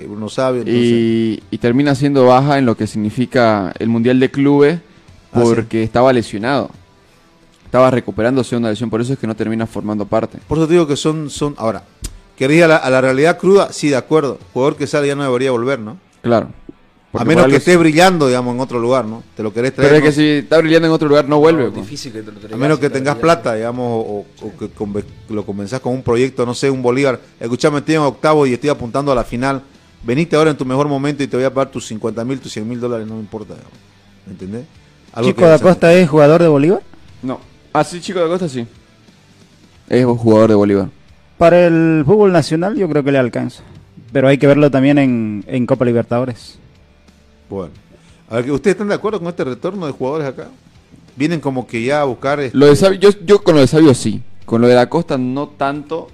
[0.61, 4.81] entonces- Y, y termina siendo baja en lo que significa el Mundial de Clubes
[5.33, 6.71] Ah, porque estaba lesionado.
[7.65, 10.39] Estaba recuperándose de una lesión, por eso es que no termina formando parte.
[10.47, 11.83] Por eso te digo que son, son ahora,
[12.37, 14.39] querés ir a la, a la realidad cruda, sí, de acuerdo.
[14.53, 15.99] Jugador que sale ya no debería volver, ¿no?
[16.23, 16.49] Claro.
[17.13, 19.23] A menos que esté brillando, digamos, en otro lugar, ¿no?
[19.35, 19.89] Te lo querés traer.
[19.91, 20.07] Pero es ¿no?
[20.09, 21.71] que si está brillando en otro lugar no vuelve.
[21.71, 21.83] pues.
[21.85, 24.69] difícil que te lo A traigas menos que tengas plata, digamos, o, o que
[25.33, 27.19] lo comenzás con un proyecto, no sé, un Bolívar.
[27.41, 29.63] Escuchame, estoy en octavo y estoy apuntando a la final.
[30.03, 32.53] Veniste ahora en tu mejor momento y te voy a pagar tus 50 mil, tus
[32.53, 33.55] 100 mil dólares, no me importa.
[33.55, 33.79] digamos.
[34.27, 34.65] ¿Me entendés?
[35.15, 36.83] Algo Chico que- da Costa es jugador de Bolívar.
[37.23, 37.41] No.
[37.73, 38.67] Ah, sí, Chico de Costa sí.
[39.89, 40.89] Es un jugador de Bolívar.
[41.39, 43.63] Para el fútbol nacional yo creo que le alcanza.
[44.13, 46.59] Pero hay que verlo también en, en Copa Libertadores.
[47.49, 47.73] Bueno.
[48.29, 50.49] A ver, ¿ustedes están de acuerdo con este retorno de jugadores acá?
[51.15, 52.41] Vienen como que ya a buscar...
[52.41, 54.23] este- Lo de Sabio, yo, yo con lo de Sabio sí.
[54.45, 56.09] Con lo de la Costa no tanto.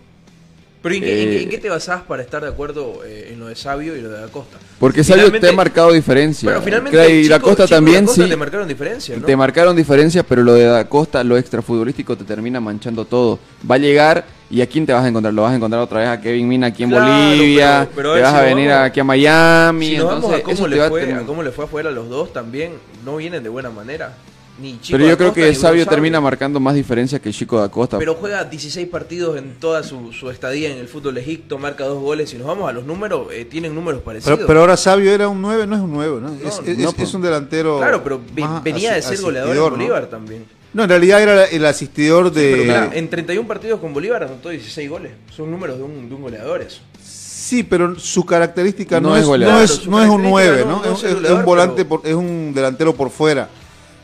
[0.82, 3.30] Pero ¿en qué, en qué- Eh, en qué te basás para estar de acuerdo eh,
[3.32, 4.58] en lo de Sabio y lo de la Costa?
[4.78, 6.48] Porque Sabio te ha marcado diferencia.
[6.48, 8.28] Pero finalmente Claro, y Chico- la Costa Chico también Costa sí.
[8.30, 9.24] te marcaron diferencia, ¿no?
[9.26, 13.38] Te marcaron diferencias, pero lo de Da Costa, lo extrafutbolístico te termina manchando todo.
[13.68, 15.32] Va a llegar y a quién te vas a encontrar?
[15.34, 18.20] Lo vas a encontrar otra vez a Kevin Mina aquí en Claro, Bolivia, pero- te
[18.20, 20.82] vas si a venir vamos- aquí a Miami, Si nos vamos entonces a cómo, le
[20.82, 23.48] a fue, tener- a cómo le fue afuera a los dos, también no vienen de
[23.48, 24.14] buena manera.
[24.60, 27.70] Ni Chico Pero yo creo Costa que Sabio termina marcando más diferencias que Chico da
[27.70, 27.98] Costa.
[27.98, 31.84] Pero juega 16 partidos en toda su, su estadía en el fútbol de Egipto, marca
[31.84, 32.28] dos goles.
[32.28, 34.36] Si nos vamos a los números, eh, tienen números parecidos.
[34.36, 36.28] Pero, pero ahora Sabio era un 9, no es un 9, ¿no?
[36.28, 37.08] es, es- no, es- pues.
[37.08, 37.78] es un delantero.
[37.78, 38.20] Claro, pero
[38.62, 39.70] venía de ser goleador en ¿no?
[39.70, 40.44] Bolívar también.
[40.74, 42.50] No, en realidad era el asistidor de.
[42.52, 45.12] Pero mira, en 31 partidos con Bolívar anotó 16 goles.
[45.34, 46.80] Son números de un, de un goleador eso.
[47.04, 50.70] Sí, pero su característica no, No es, no es, Claro, no es un 9, característica
[50.70, 50.76] ¿no?
[50.78, 53.48] no- no es, un volante, pero- por- es un delantero por fuera.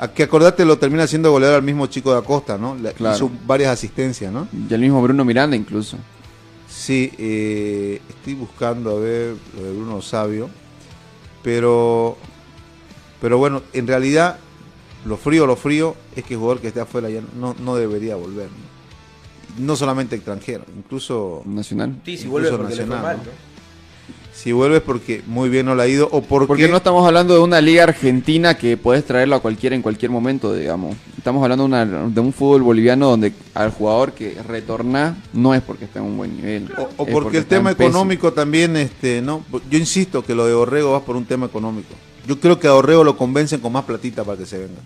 [0.00, 2.74] A que acordate lo termina siendo goleador al mismo chico de Acosta, ¿no?
[2.76, 3.16] Le Claro.
[3.16, 4.46] Hizo varias asistencias, ¿no?
[4.68, 5.96] Y el mismo Bruno Miranda incluso.
[6.68, 10.50] Sí, eh, estoy buscando a ver lo de Bruno Sabio,
[11.42, 12.16] pero,
[13.20, 14.38] pero bueno, en realidad
[15.04, 18.16] lo frío, lo frío es que el jugador que esté afuera ya no, no debería
[18.16, 18.78] volver, ¿no?
[19.66, 22.00] No solamente extranjero, incluso Nacional.
[22.04, 23.47] Sí, si Incluso vuelve porque le fue nacional, mal, ¿no?
[24.38, 27.34] Si vuelves porque muy bien no le ha ido o porque, Porque no estamos hablando
[27.34, 30.94] de una liga argentina que puedes traerlo a cualquiera en cualquier momento, digamos.
[31.16, 35.62] Estamos hablando de, una- de un fútbol boliviano donde al jugador que retorna no es
[35.62, 36.70] porque está en un buen nivel.
[36.96, 41.04] o, porque el tema económico también, este, no, yo insisto que lo de Orrego va
[41.04, 41.88] por un tema económico.
[42.26, 44.80] Yo creo que a Orrego lo convencen con más platita para que se venga.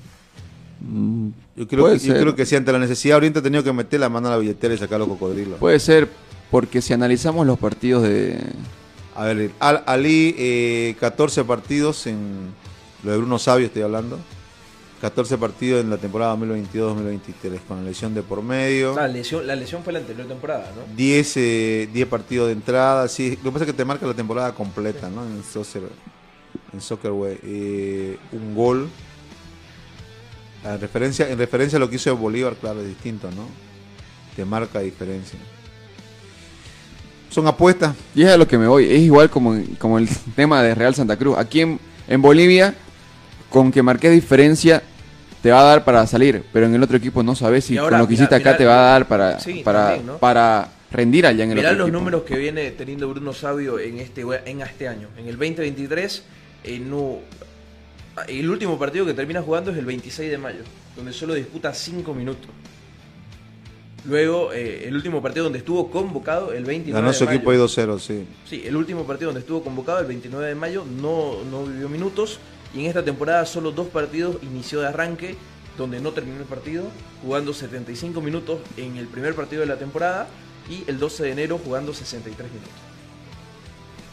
[0.80, 2.22] Mm, Yo creo, Puede que, yo ser.
[2.22, 4.38] creo que si ante la necesidad ahorita ha tenido que meter la mano a la
[4.38, 5.58] billetera y sacar los cocodrilos.
[5.58, 6.08] Puede ser
[6.50, 8.38] porque si analizamos los partidos de...
[9.14, 12.54] A ver, Al Ali, eh, 14 partidos en
[13.02, 14.18] lo de Bruno Sabio estoy hablando.
[15.00, 18.94] 14 partidos en la temporada 2022-2023 con la lesión de por medio.
[18.94, 20.94] La lesión, la lesión fue la anterior temporada, ¿no?
[20.94, 23.08] 10, eh, 10 partidos de entrada.
[23.08, 25.24] Sí, lo que pasa es que te marca la temporada completa, ¿no?
[25.24, 25.82] En Soccer,
[26.72, 27.38] en Soccer Way.
[27.42, 28.88] Eh, un gol.
[30.64, 33.48] En referencia, en referencia a lo que hizo Bolívar, claro, es distinto, ¿no?
[34.36, 35.40] Te marca diferencia.
[37.32, 37.94] Son apuestas.
[38.14, 38.84] Y es a lo que me voy.
[38.92, 41.36] Es igual como, como el tema de Real Santa Cruz.
[41.38, 42.74] Aquí en, en Bolivia,
[43.48, 44.82] con que marques diferencia,
[45.42, 46.44] te va a dar para salir.
[46.52, 48.66] Pero en el otro equipo no sabes si ahora, con lo que hiciste acá te
[48.66, 50.18] va a dar para, Sí, para, también, ¿no?
[50.18, 51.98] para rendir allá en el Mirá otro los equipo.
[51.98, 55.08] números que viene teniendo Bruno Sabio en este, en este año.
[55.16, 56.22] En el 2023,
[56.64, 57.16] eh, no,
[58.28, 60.60] el último partido que termina jugando es el 26 de mayo,
[60.94, 62.50] donde solo disputa 5 minutos.
[64.04, 67.36] Luego, eh, el último partido donde estuvo convocado, el 29 Ganó de su mayo.
[67.36, 68.26] equipo ahí 2-0, sí.
[68.48, 72.40] Sí, el último partido donde estuvo convocado, el 29 de mayo, no, no vivió minutos.
[72.74, 75.36] Y en esta temporada solo dos partidos inició de arranque,
[75.78, 76.84] donde no terminó el partido,
[77.22, 80.26] jugando 75 minutos en el primer partido de la temporada
[80.68, 82.72] y el 12 de enero jugando 63 minutos.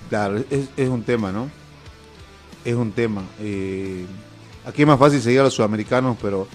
[0.10, 1.50] Claro, es, es un tema, ¿no?
[2.64, 3.24] Es un tema.
[3.40, 4.06] Eh,
[4.66, 6.48] aquí es más fácil seguir a los sudamericanos, pero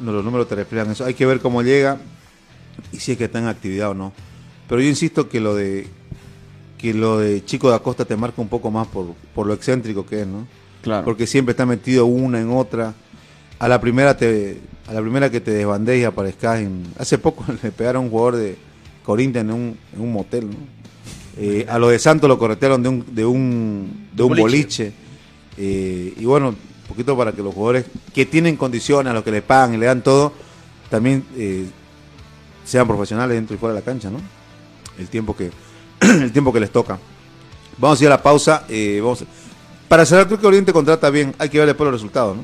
[0.00, 1.04] los números te reflejan eso.
[1.04, 1.98] Hay que ver cómo llega
[2.92, 4.12] y si es que está en actividad o no.
[4.68, 5.86] Pero yo insisto que lo de
[6.76, 10.06] que lo de Chico da Costa te marca un poco más por, por lo excéntrico
[10.06, 10.46] que es, ¿no?
[10.82, 11.04] Claro.
[11.04, 12.94] Porque siempre está metido una en otra.
[13.58, 17.44] A la primera te a la primera que te desbandees y aparezcas en hace poco
[17.62, 18.56] le pegaron a un jugador de
[19.04, 20.56] Corinthians en un, en un motel, ¿no?
[21.40, 24.46] Eh, a los de Santos lo corretearon de un de un de un Boliche.
[24.46, 24.92] boliche.
[25.56, 26.56] Eh, y bueno, un
[26.88, 29.86] poquito para que los jugadores que tienen condiciones, a los que les pagan y le
[29.86, 30.32] dan todo,
[30.90, 31.66] también eh,
[32.68, 34.20] sean profesionales dentro y fuera de la cancha, ¿no?
[34.98, 35.50] El tiempo que
[36.00, 36.98] el tiempo que les toca.
[37.78, 38.64] Vamos a ir a la pausa.
[38.68, 39.24] eh, vamos,
[39.88, 41.34] Para cerrar, creo que Oriente contrata bien.
[41.38, 42.42] Hay que ver después los resultados, ¿no?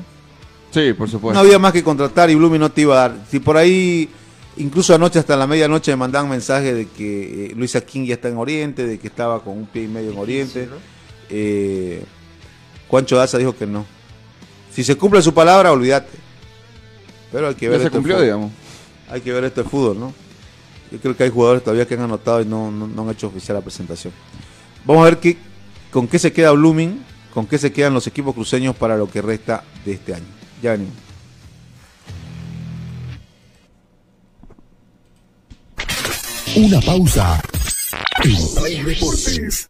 [0.71, 1.33] Sí, por supuesto.
[1.39, 3.17] No había más que contratar y Blooming no te iba a dar.
[3.29, 4.09] Si por ahí,
[4.57, 8.29] incluso anoche hasta la medianoche me mandaban mensajes de que eh, Luisa King ya está
[8.29, 10.67] en Oriente, de que estaba con un pie y medio en Oriente.
[11.29, 12.03] Eh,
[12.87, 13.85] Juancho Daza dijo que no.
[14.73, 16.17] Si se cumple su palabra, olvídate.
[17.31, 18.51] Pero hay que Ya ver se esto de cumplió, digamos.
[19.09, 20.13] Hay que ver esto de fútbol, ¿no?
[20.91, 23.57] Yo creo que hay jugadores todavía que han anotado y no, no- han hecho oficial
[23.57, 24.13] la presentación.
[24.85, 25.37] Vamos a ver qué,
[25.91, 27.03] con qué se queda Blooming,
[27.33, 30.25] con qué se quedan los equipos cruceños para lo que resta de este año.
[30.61, 30.93] Ya venimos.
[36.55, 37.41] Una pausa.
[38.23, 39.69] En Play Deportes.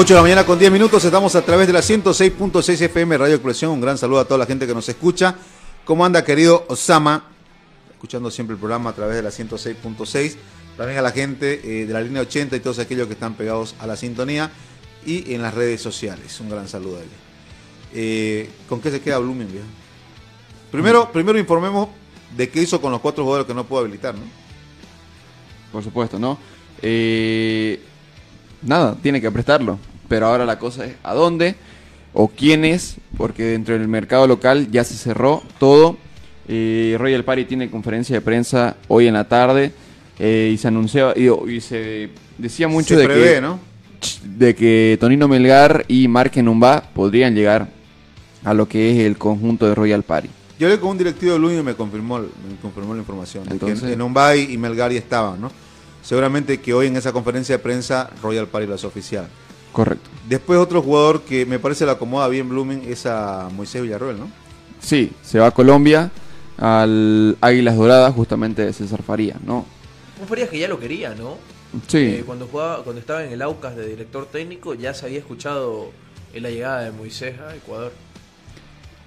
[0.00, 3.34] Ocho de la mañana con 10 minutos, estamos a través de la 106.6 FM Radio
[3.34, 3.72] Expresión.
[3.72, 5.34] Un gran saludo a toda la gente que nos escucha.
[5.84, 7.24] ¿Cómo anda, querido Osama?
[7.90, 10.36] Escuchando siempre el programa a través de la 106.6.
[10.78, 13.74] También a la gente eh, de la línea 80 y todos aquellos que están pegados
[13.78, 14.50] a la sintonía
[15.04, 16.40] y en las redes sociales.
[16.40, 17.08] Un gran saludo a él.
[17.92, 19.66] Eh, ¿Con qué se queda Blooming, viejo?
[20.72, 21.90] Primero, primero informemos
[22.34, 24.22] de qué hizo con los cuatro jugadores que no pudo habilitar, ¿no?
[25.70, 26.38] Por supuesto, ¿no?
[26.80, 27.82] Eh,
[28.62, 29.89] nada, tiene que prestarlo.
[30.10, 31.54] Pero ahora la cosa es a dónde
[32.12, 35.96] o quiénes, porque dentro del mercado local ya se cerró todo.
[36.48, 39.70] Eh, Royal Party tiene conferencia de prensa hoy en la tarde
[40.18, 43.60] eh, y se anunciaba y, y se decía mucho Se de prevé, que ¿no?
[44.24, 47.68] de que Tonino Melgar y Marque Numba podrían llegar
[48.42, 50.28] a lo que es el conjunto de Royal Party.
[50.58, 52.28] Yo hablé con un directivo de Blooming y me confirmó, me
[52.60, 53.44] confirmó la información.
[53.44, 55.52] de Entonces- que en Umbay y Melgar ya estaban, ¿no?
[56.02, 59.28] Seguramente que hoy en esa conferencia de prensa Royal Party lo hace oficial.
[59.72, 60.08] Correcto.
[60.28, 64.30] Después otro jugador que me parece le acomoda bien Blooming es a Moisés Villarroel, ¿no?
[64.80, 66.10] Sí, se va a Colombia
[66.56, 69.66] al Águilas Doradas justamente de César Faría, ¿no?
[70.20, 71.36] Un Farías que ya lo quería, ¿no?
[71.86, 71.98] Sí.
[71.98, 75.90] Eh, cuando jugaba, cuando estaba en el Aucas de director técnico, ya se había escuchado
[76.32, 77.92] en la llegada de Moisés a Ecuador.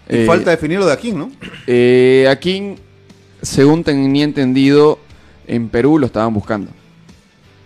[0.10, 1.32] Y Eh, falta definir lo de aquí, ¿no?
[1.68, 2.76] Eh, aquí,
[3.42, 5.00] según tenía entendido,
[5.48, 6.72] en Perú lo estaban buscando.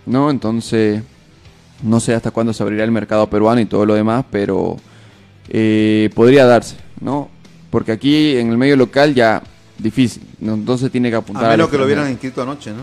[0.06, 0.30] ¿No?
[0.30, 1.02] Entonces,
[1.82, 4.76] no sé hasta cuándo se abrirá el mercado peruano y todo lo demás, pero
[5.48, 7.28] eh, podría darse, ¿no?
[7.70, 9.42] Porque aquí en el medio local ya
[9.78, 10.54] difícil, ¿no?
[10.54, 12.82] entonces tiene que apuntar A menos que lo hubieran inscrito anoche, ¿no?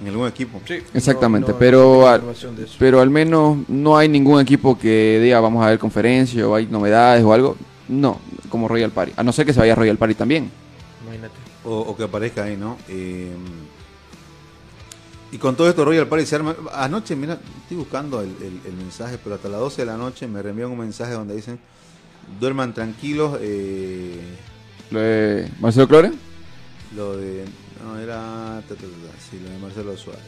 [0.00, 0.60] En algún equipo.
[0.92, 5.64] Exactamente, No, no, pero, no pero al menos no hay ningún equipo que diga vamos
[5.64, 7.56] a ver conferencia o hay novedades o algo.
[7.88, 8.20] No,
[8.50, 9.12] como Royal Party.
[9.16, 10.50] A no ser que se vaya a Royal Party también.
[11.02, 11.34] Imagínate.
[11.64, 12.76] O, o que aparezca ahí, ¿no?
[12.88, 13.32] Eh,
[15.32, 16.54] y con todo esto Royal Party se arma...
[16.72, 20.26] Anoche, mira, estoy buscando el, el- el mensaje, pero hasta las 12 de la noche
[20.28, 21.58] me reenvían un mensaje donde dicen,
[22.40, 24.20] duerman tranquilos, eh,
[24.90, 26.12] Lo de Marcelo Clore.
[26.94, 27.44] lo de...
[27.84, 28.62] No, era...
[28.68, 30.22] sí, lo de Marcelo Suárez.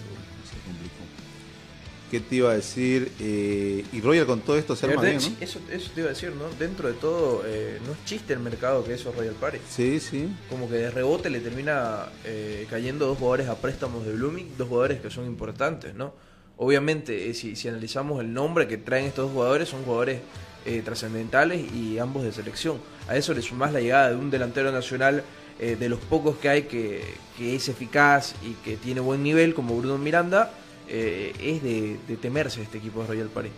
[2.11, 3.12] ¿Qué te iba a decir?
[3.20, 5.44] Eh, y Royal con todo esto se arma De- bien, ¿no?
[5.44, 6.44] eso, eso te iba a decir, ¿no?
[6.59, 9.59] Dentro de todo, eh, no es chiste el mercado que eso Royal Party.
[9.68, 10.28] Sí, sí.
[10.48, 14.68] Como que de rebote le termina eh, cayendo dos jugadores a préstamos de Blooming, dos
[14.68, 16.14] jugadores que son importantes, ¿no?
[16.56, 20.20] Obviamente, eh, si, si analizamos el nombre que traen estos dos jugadores, son jugadores
[20.64, 22.78] eh, trascendentales y ambos de selección.
[23.06, 25.22] A eso le sumás la llegada de un delantero nacional
[25.61, 27.02] eh, de los pocos que hay que,
[27.36, 30.52] que es eficaz y que tiene buen nivel, como Bruno Miranda,
[30.89, 33.51] eh, es de, de temerse este equipo de Royal Party.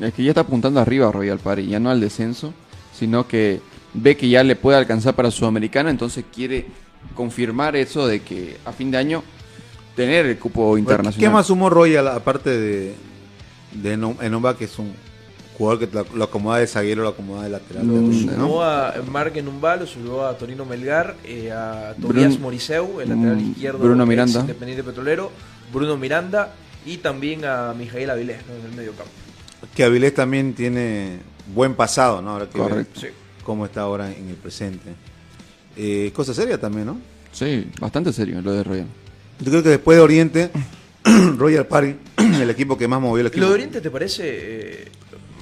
[0.00, 2.52] Es que ya está apuntando arriba a Royal Party, ya no al descenso,
[2.94, 3.60] sino que
[3.94, 6.66] ve que ya le puede alcanzar para Sudamericana, entonces quiere
[7.14, 9.22] confirmar eso de que a fin de año
[9.94, 11.20] tener el cupo internacional.
[11.20, 12.94] ¿Qué más sumó Royal aparte de,
[13.74, 14.94] de Eno- Enomba, que es un
[15.58, 17.86] jugador que lo, lo acomoda de zaguero, lo acomoda de lateral?
[17.86, 18.12] Lo-.
[18.14, 23.36] Sumó a Mark Numbalo, subió a Torino Melgar, eh, a Tobias Brun- Moriseu, el lateral
[23.36, 24.40] Mm, izquierdo Bruno Miranda.
[24.40, 25.30] Independiente Petrolero,
[25.72, 26.54] Bruno Miranda
[26.84, 28.54] y también a Mijael Avilés ¿no?
[28.54, 29.10] en el medio campo.
[29.74, 31.18] Que Avilés también tiene
[31.54, 32.30] buen pasado, ¿no?
[32.30, 33.00] Ahora que Correcto.
[33.00, 33.06] Sí.
[33.44, 34.90] cómo está ahora en el presente.
[35.76, 37.00] Eh, cosa seria también, ¿no?
[37.32, 38.86] Sí, bastante serio lo de Royal.
[39.40, 40.50] Yo creo que después de Oriente,
[41.38, 41.94] Royal Party,
[42.40, 43.40] el equipo que más movió el equipo.
[43.42, 44.22] ¿Lo de Oriente te parece.?
[44.24, 44.88] eh,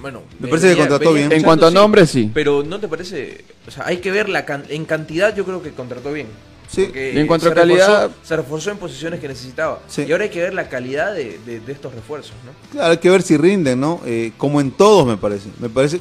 [0.01, 1.31] bueno, Me parece que contrató bien.
[1.31, 2.31] En cuanto a nombres, sí.
[2.33, 3.45] Pero no te parece.
[3.67, 6.29] O sea, hay que ver la can- en cantidad, yo creo que contrató bien.
[6.71, 6.85] Sí.
[6.85, 9.81] Porque, Y en cuanto a calidad- reforzó- se reforzó en posiciones que necesitaba.
[9.89, 10.03] Sí.
[10.07, 12.53] Y ahora hay que ver la calidad de, de- de estos refuerzos, ¿no?
[12.71, 14.01] Claro, hay que ver si rinden, ¿no?
[14.07, 15.49] Eh, como en todos, me parece.
[15.59, 16.01] Me parece.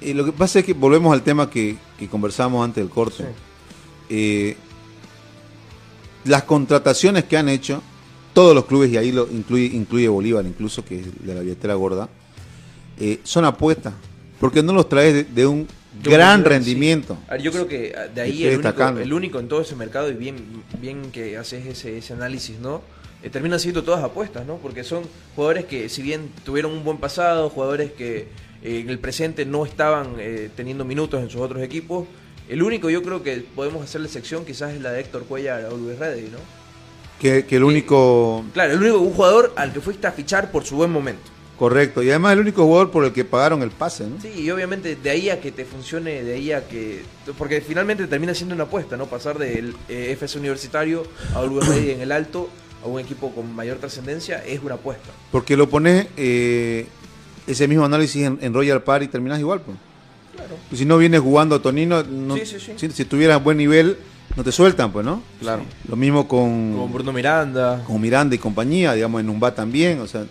[0.00, 3.18] Y lo que pasa es que volvemos al tema que, que conversamos antes del corte.
[3.24, 3.24] Sí.
[4.08, 4.56] Eh,
[6.24, 7.82] las contrataciones que han hecho
[8.34, 11.74] todos los clubes, y ahí lo incluye, incluye Bolívar, incluso, que es de la billetera
[11.74, 12.08] gorda,
[12.98, 13.94] eh, son apuestas.
[14.40, 15.66] Porque no los traes de, de un
[16.02, 17.18] Yo gran rendimiento.
[17.36, 17.42] sí.
[17.42, 20.14] Yo creo que ah, de ahí el único, el único en todo ese mercado, y
[20.14, 20.36] bien,
[20.80, 22.82] bien que haces ese, ese análisis, ¿no?
[23.22, 24.58] Eh, terminan siendo todas apuestas, ¿no?
[24.58, 25.02] Porque son
[25.34, 28.28] jugadores que, si bien tuvieron un buen pasado, jugadores que
[28.62, 32.06] eh, en el presente no estaban eh, teniendo minutos en sus otros equipos,
[32.48, 35.68] el único yo creo que podemos hacerle sección quizás es la de Héctor Cuellar a
[35.68, 36.38] Always Ready, ¿no?
[37.20, 38.44] Que, que el único.
[38.52, 41.35] Claro, el único un jugador al que fuiste a fichar por su buen momento.
[41.58, 42.02] Correcto.
[42.02, 44.20] Y además el único jugador por el que pagaron el pase, ¿no?
[44.20, 47.02] Sí, y obviamente de ahí a que te funcione, de ahí a que...
[47.38, 49.06] Porque finalmente termina siendo una apuesta, ¿no?
[49.06, 51.04] Pasar del eh, FC Universitario
[51.34, 52.50] a Ready en el alto
[52.84, 55.08] a un equipo con mayor trascendencia es una apuesta.
[55.32, 56.86] Porque lo pones eh,
[57.46, 59.78] ese mismo análisis en, en Royal Party y terminas igual, pues.
[60.34, 60.56] Claro.
[60.74, 62.72] Si no vienes jugando Tonino, no- Sí, sí, sí.
[62.76, 63.96] Si, si tuvieras buen nivel,
[64.36, 65.22] no te sueltan, pues, ¿no?
[65.40, 65.62] Claro.
[65.88, 67.82] Lo mismo con, Con Bruno Miranda.
[67.86, 70.26] con Miranda y compañía, digamos, en Umba también, o sea,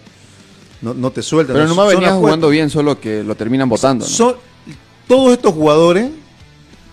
[0.82, 1.55] no, no te sueltan.
[1.55, 4.05] Pero son venía jugando bien, solo que lo terminan votando.
[4.05, 4.11] ¿no?
[4.11, 4.36] Son-
[5.07, 6.09] todos estos jugadores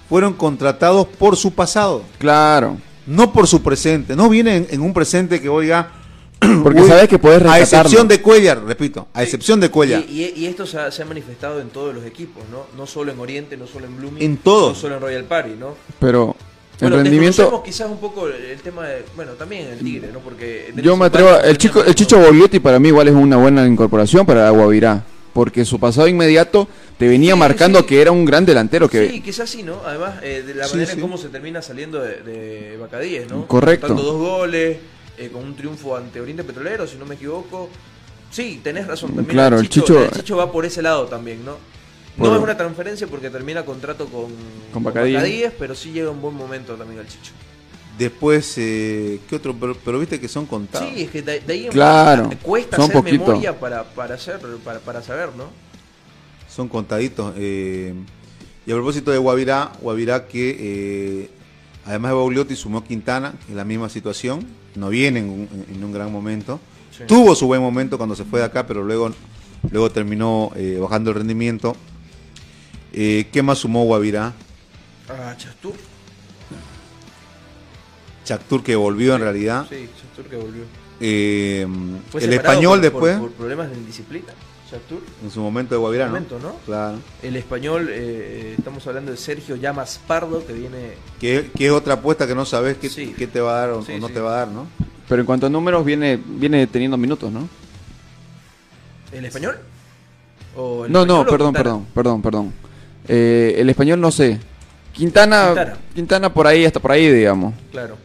[0.09, 2.77] fueron contratados por su pasado, Claro.
[3.07, 4.15] no por su presente.
[4.15, 5.93] No vienen en un presente que, oiga,
[6.63, 7.63] Porque uy, sabes que puedes a rescatarlo.
[7.63, 10.05] excepción de Cuellar, repito, a excepción de Cuellar.
[10.09, 12.67] Y, y- y esto se ha, se ha manifestado en todos los equipos, ¿no?
[12.77, 14.23] No solo en Oriente, no solo en Blooming.
[14.23, 14.75] En todos.
[14.75, 15.77] No solo en Royal Party, ¿no?
[16.01, 16.35] Pero
[16.81, 17.43] el Bueno, rendimiento...
[17.43, 19.05] desconocemos quizás un poco el tema de...
[19.15, 20.19] Bueno, también el Tigre, ¿no?
[20.21, 20.73] Porque...
[20.83, 21.39] Yo me atrevo...
[21.39, 25.05] El chico, el Chicho Borghetti para mí igual es una buena incorporación para Guavirá.
[25.33, 26.69] Porque su pasado inmediato
[26.99, 27.87] te venía Sí, marcando sí.
[27.87, 28.87] que era un gran delantero.
[28.89, 29.81] que Sí, quizás sí, ¿no?
[29.87, 33.47] Además, eh, de la Sí, manera en cómo se termina saliendo de, de Bacadíes, ¿no?
[33.47, 33.87] Correcto.
[33.89, 34.77] Dando dos goles,
[35.17, 37.71] eh, con un triunfo ante Oriente Petrolero, si no me equivoco.
[38.31, 39.29] Sí, tenés razón también.
[39.37, 41.57] Claro, el Chicho- el Chicho va por ese lado también, ¿no?
[42.17, 44.27] No es una transferencia porque termina contrato con,
[44.73, 45.53] Con Bacadíes.
[45.59, 47.33] pero sí llega un buen momento también al Chicho.
[47.99, 49.55] Después, eh, ¿qué otro?
[49.59, 50.89] Pero, pero viste que son contados.
[50.89, 53.27] Sí, es que de, de ahí en Claro, más cuesta son hacer poquito.
[53.27, 55.45] memoria para, para, hacer, para, para saber, ¿no?
[56.49, 57.35] Son contaditos.
[57.37, 57.95] eh,
[58.67, 61.31] y a propósito de Guavirá, Guavirá que eh,
[61.85, 65.85] además de Baugliotti sumó Quintana, que es la misma situación, no viene en un, en
[65.85, 66.61] un gran momento.
[66.97, 67.05] Sí.
[67.07, 69.11] Tuvo su buen momento cuando se fue de acá, pero luego,
[69.71, 71.77] luego terminó eh, bajando el rendimiento.
[72.93, 74.33] Eh, ¿Qué más sumó Guavirá?
[75.09, 75.75] Ah, Chastur.
[78.25, 79.67] Chactur que volvió en realidad.
[79.69, 80.63] Sí, Chastur que volvió.
[81.01, 81.67] Eh,
[82.21, 84.33] el español por- después, Por, por problemas de indisciplina,
[84.71, 85.01] Chastur.
[85.25, 86.13] en su momento de Guavirá, ¿no?
[86.13, 86.55] momento, ¿no?
[86.65, 86.99] Claro.
[87.23, 90.93] El español, eh, estamos hablando de Sergio Llamas Pardo, que viene.
[91.19, 93.15] Que, que es otra apuesta que no sabes qué, Sí.
[93.19, 94.13] qué te va a dar o, Sí, o no sí.
[94.15, 94.67] te va a dar, ¿no?
[95.09, 97.49] Pero en cuanto a números, viene, viene teniendo minutos, ¿no?
[99.11, 99.59] ¿El español?
[100.57, 102.53] ¿O el No, no, español perdón, perdón, perdón, perdón.
[103.09, 104.39] Eh, el español no sé.
[104.93, 105.77] Quintana, Quintana.
[105.95, 107.55] Quintana, por ahí, hasta por ahí, digamos.
[107.71, 107.97] Claro.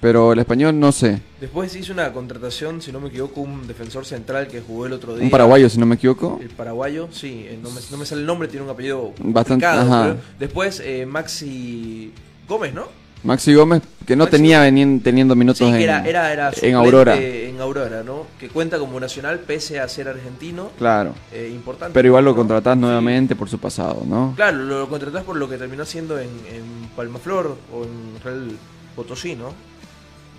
[0.00, 1.20] Pero el español no sé.
[1.40, 5.14] Después hizo una contratación, si no me equivoco, un defensor central que jugó el otro
[5.14, 5.24] día.
[5.24, 6.38] Un paraguayo, si no me equivoco.
[6.42, 9.64] El paraguayo, sí, eh, no me, no me sale el nombre, tiene un apellido Bastante-
[9.64, 10.02] complicado, ajá.
[10.10, 12.12] pero Después eh, Maxi
[12.46, 12.88] Gómez, ¿no?
[13.24, 16.48] Maxi Gómez, que no Maxi tenía venien- teniendo minutos Sí, en, que era, era, era
[16.48, 17.16] en suplente Aurora.
[17.16, 18.26] En Aurora, ¿no?
[18.38, 20.70] Que cuenta como nacional pese a ser argentino.
[20.76, 21.14] Claro.
[21.32, 21.94] eh, importante.
[21.94, 22.36] Pero igual lo ¿no?
[22.36, 22.80] contratás Sí.
[22.80, 24.34] nuevamente por su pasado, ¿no?
[24.36, 28.50] Claro, lo, lo contratás por lo que terminó haciendo en, en Palmaflor o en Real
[28.94, 29.52] Potosí, ¿no?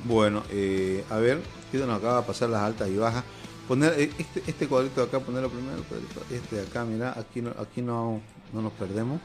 [0.04, 1.40] Bueno, eh, a ver,
[1.72, 3.24] ¿qué nos acaba de pasar las altas y bajas?
[3.68, 7.42] Poner eh, este, este cuadrito de acá, ponerlo primero, cuadrito, este de acá, mira, aquí
[7.42, 8.22] no, aquí no,
[8.54, 9.20] no nos perdemos.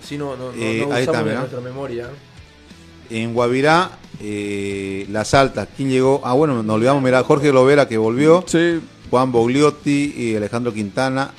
[0.00, 1.40] Si no, no, no, Eh, no ahí está, usamos mirá.
[1.40, 2.08] nuestra memoria.
[3.10, 6.20] En Guavirá, eh, las altas, ¿quién llegó?
[6.24, 8.44] Ah, bueno, nos olvidamos, mira, Jorge Lovera que volvió.
[8.46, 8.80] Sí.
[9.10, 11.30] Juan Bogliotti y Alejandro Quintana.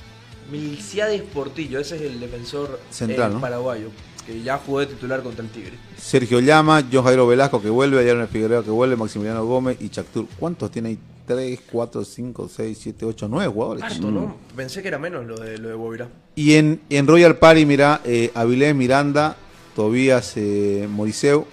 [0.51, 3.41] Milciades Portillo, ese es el defensor Central, eh, ¿no?
[3.41, 3.89] paraguayo,
[4.25, 5.73] que ya jugó de titular contra el Tigre.
[5.97, 10.25] Sergio Llama, John Jairo Velasco que vuelve, Ayarne Figueroa que vuelve, Maximiliano Gómez y Chactur.
[10.39, 10.99] ¿Cuántos tiene ahí?
[11.27, 13.83] 3, 4, 5, 6, 7, 8, 9 jugadores.
[13.83, 14.35] Harto, ¿no?
[14.55, 16.09] Pensé que era menos lo de, lo de Guavirá.
[16.33, 19.37] Y en, en Royal Party, mira, eh, Avilés Miranda,
[19.75, 21.45] Tobías eh, Moriseu,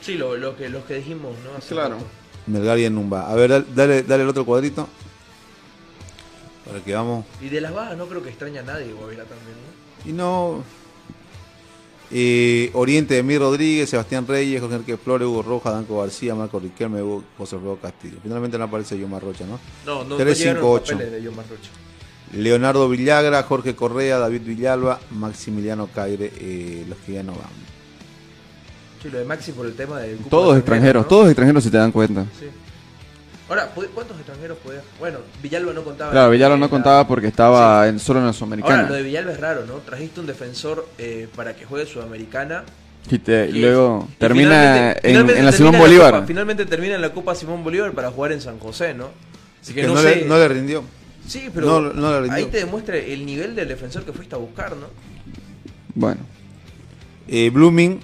[0.00, 1.56] Sí, lo, lo que, los que dijimos, ¿no?
[1.58, 1.96] Hace Claro.
[1.96, 2.06] rato.
[2.46, 3.30] Melgar y Numba.
[3.30, 4.88] A ver, dale- dale, dale el otro cuadrito.
[6.66, 7.24] Para que vamos.
[7.40, 10.10] Y de las bajas no creo que extraña a nadie Guavirá también, ¿no?
[10.10, 10.64] Y no.
[12.12, 16.58] Eh, Oriente de Mir Rodríguez, Sebastián Reyes, Jorge Enrique Flores, Hugo Roja, Danco García, Marco
[16.58, 18.16] Riquelme, Hugo- José Alfredo Castillo.
[18.22, 19.60] Finalmente no aparece Yomar Rocha, ¿no?
[19.86, 20.92] No, no, no 3, llegaron 5, los 8.
[20.94, 21.70] papeles de John Marrocha.
[22.32, 27.69] Leonardo Villagra, Jorge Correa, David Villalba, Maximiliano Caire, eh, los que ya no van.
[29.02, 31.08] Sí, lo de Maxi por el tema del cupo Todos de extranjeros, ¿no?
[31.08, 32.24] todos extranjeros si te dan cuenta.
[32.38, 32.46] Sí.
[33.48, 34.80] Ahora, ¿pu- ¿cuántos extranjeros podía?
[34.98, 36.12] Bueno, Villalba no contaba.
[36.12, 37.88] Claro, Villalba no contaba porque estaba Sí.
[37.90, 38.88] en, solo en la Ahora, Sudamericana.
[38.88, 39.74] lo de Villalba es raro, ¿no?
[39.78, 42.64] Trajiste un defensor eh, para que juegue Sudamericana.
[43.10, 46.14] Y, te- y luego y termina finalmente- en, finalmente en la termina Simón Bolívar.
[46.14, 49.08] Copa- finalmente termina en la Copa Simón Bolívar para jugar en San José, ¿no?
[49.60, 50.16] Así que, Que no, no, sé.
[50.16, 50.84] le, no le rindió.
[51.26, 52.36] Sí, pero no- no le rindió.
[52.36, 54.86] ahí te demuestra el nivel del defensor que fuiste a buscar, ¿no?
[55.94, 56.20] Bueno,
[57.32, 58.00] Eh, Blooming,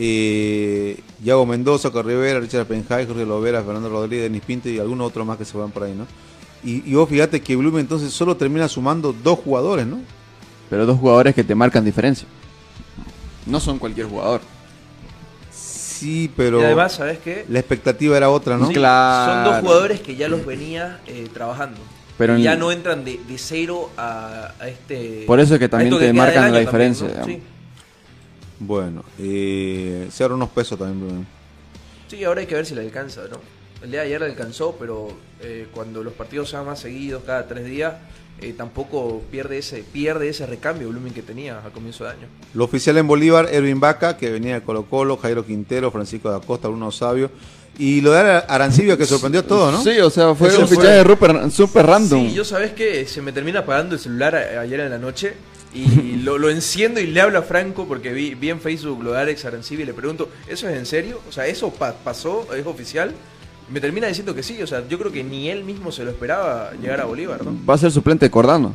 [0.00, 5.08] eh, Yago Mendoza, Corre Rivera, Richard Penjay, Jorge Lovera, Fernando Rodríguez, Denis Pinto y algunos
[5.08, 6.06] otros más que se van por ahí, ¿no?
[6.62, 10.00] Y, y vos fíjate que Blooming entonces solo termina sumando dos jugadores, ¿no?
[10.70, 12.28] pero dos jugadores que te marcan diferencia.
[13.46, 14.42] No son cualquier jugador.
[15.50, 17.44] Sí, pero Y además, ¿sabes qué?
[17.48, 18.68] la expectativa era otra, ¿no?
[18.68, 19.32] Sí, Claro.
[19.32, 21.78] Son dos jugadores que ya los venía eh, trabajando.
[22.18, 25.24] Pero Y en- ya no entran de, de cero a, a este.
[25.26, 27.26] Por eso es que también te marcan la también, diferencia, ¿no?
[27.26, 27.57] digamos.
[28.60, 31.26] Bueno, eh, se ahorra unos pesos también.
[32.08, 32.24] Sí.
[32.24, 33.38] ahora hay que ver si le alcanza, ¿no?
[33.82, 35.08] El día de ayer le alcanzó, pero
[35.40, 37.94] eh, cuando los partidos sean más seguidos, cada tres días,
[38.40, 42.26] eh, tampoco pierde ese pierde ese recambio Blooming que tenía a comienzo de año.
[42.54, 46.40] Lo oficial en Bolívar, Erwin Vaca, que venía de Colo Colo, Jairo Quintero, Francisco da
[46.40, 47.30] Costa, Bruno Sabio.
[47.78, 49.80] Y lo de Ara- Arancibia que sorprendió a todos, ¿no?
[49.84, 52.28] Sí, o sea, fue Eso un fue- fichaje de Rupert super random.
[52.28, 55.34] Sí, yo sabes que se me termina apagando el celular ayer en la noche
[55.74, 59.12] y lo, lo enciendo y le hablo a Franco porque vi, vi en Facebook lo
[59.12, 61.20] de Alex Arancibia y le pregunto, ¿eso es en serio?
[61.28, 62.46] O sea, ¿eso pa- pasó?
[62.54, 63.12] ¿Es oficial?
[63.70, 66.10] Me termina diciendo que sí, o sea, yo creo que ni él mismo se lo
[66.10, 67.54] esperaba llegar a Bolívar, ¿no?
[67.68, 68.74] Va a ser suplente de Cordano.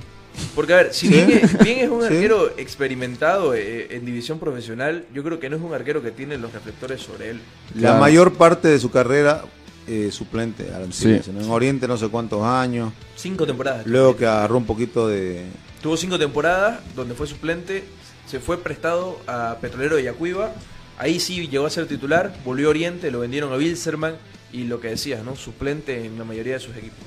[0.56, 1.14] Porque, a ver, si Sí.
[1.14, 2.08] bien, es, bien es un Sí.
[2.08, 6.38] arquero experimentado eh, en división profesional, yo creo que no es un arquero que tiene
[6.38, 7.40] los reflectores sobre él.
[7.76, 8.00] La Claro.
[8.00, 9.44] mayor parte de su carrera
[9.88, 11.22] eh, suplente, Arancibia.
[11.24, 11.32] Sí.
[11.32, 12.94] En Oriente no sé cuántos años.
[13.16, 13.86] Cinco temporadas.
[13.88, 15.42] Luego que agarró un poquito de...
[15.84, 17.84] Tuvo cinco temporadas donde fue suplente,
[18.26, 20.52] se fue prestado a Petrolero de Yacuiba,
[20.98, 24.16] ahí sí llegó a ser titular, volvió a Oriente, lo vendieron a Bilzerman
[24.54, 25.36] y lo que decías, ¿no?
[25.36, 27.00] Suplente en la mayoría de sus equipos.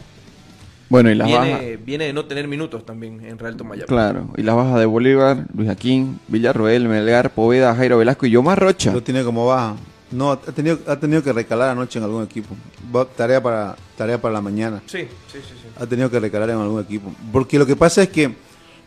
[0.91, 1.59] Bueno, y las bajas.
[1.61, 3.87] Viene, viene de no tener minutos también en Real Tomayapo.
[3.89, 8.61] Claro, y las bajas de Bolívar, Luis Aquín, Villarroel, Melgar, Poveda, Jairo Velasco y Yomar
[8.61, 8.93] Rocha.
[8.93, 9.75] Lo tiene como baja.
[10.13, 12.55] No, ha tenido, ha tenido que recalar anoche en algún equipo.
[12.95, 14.81] Va- tarea para tarea para la mañana.
[14.87, 14.99] Sí,
[15.33, 15.67] sí, sí, sí.
[15.81, 17.13] Ha tenido que recalar en algún equipo.
[17.33, 18.33] Porque lo que pasa es que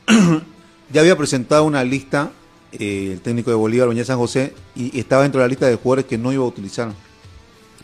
[0.91, 2.31] ya había presentado una lista
[2.71, 5.67] eh, el técnico de Bolívar, Beñat San José, y, y estaba dentro de la lista
[5.67, 6.91] de jugadores que no iba a utilizar.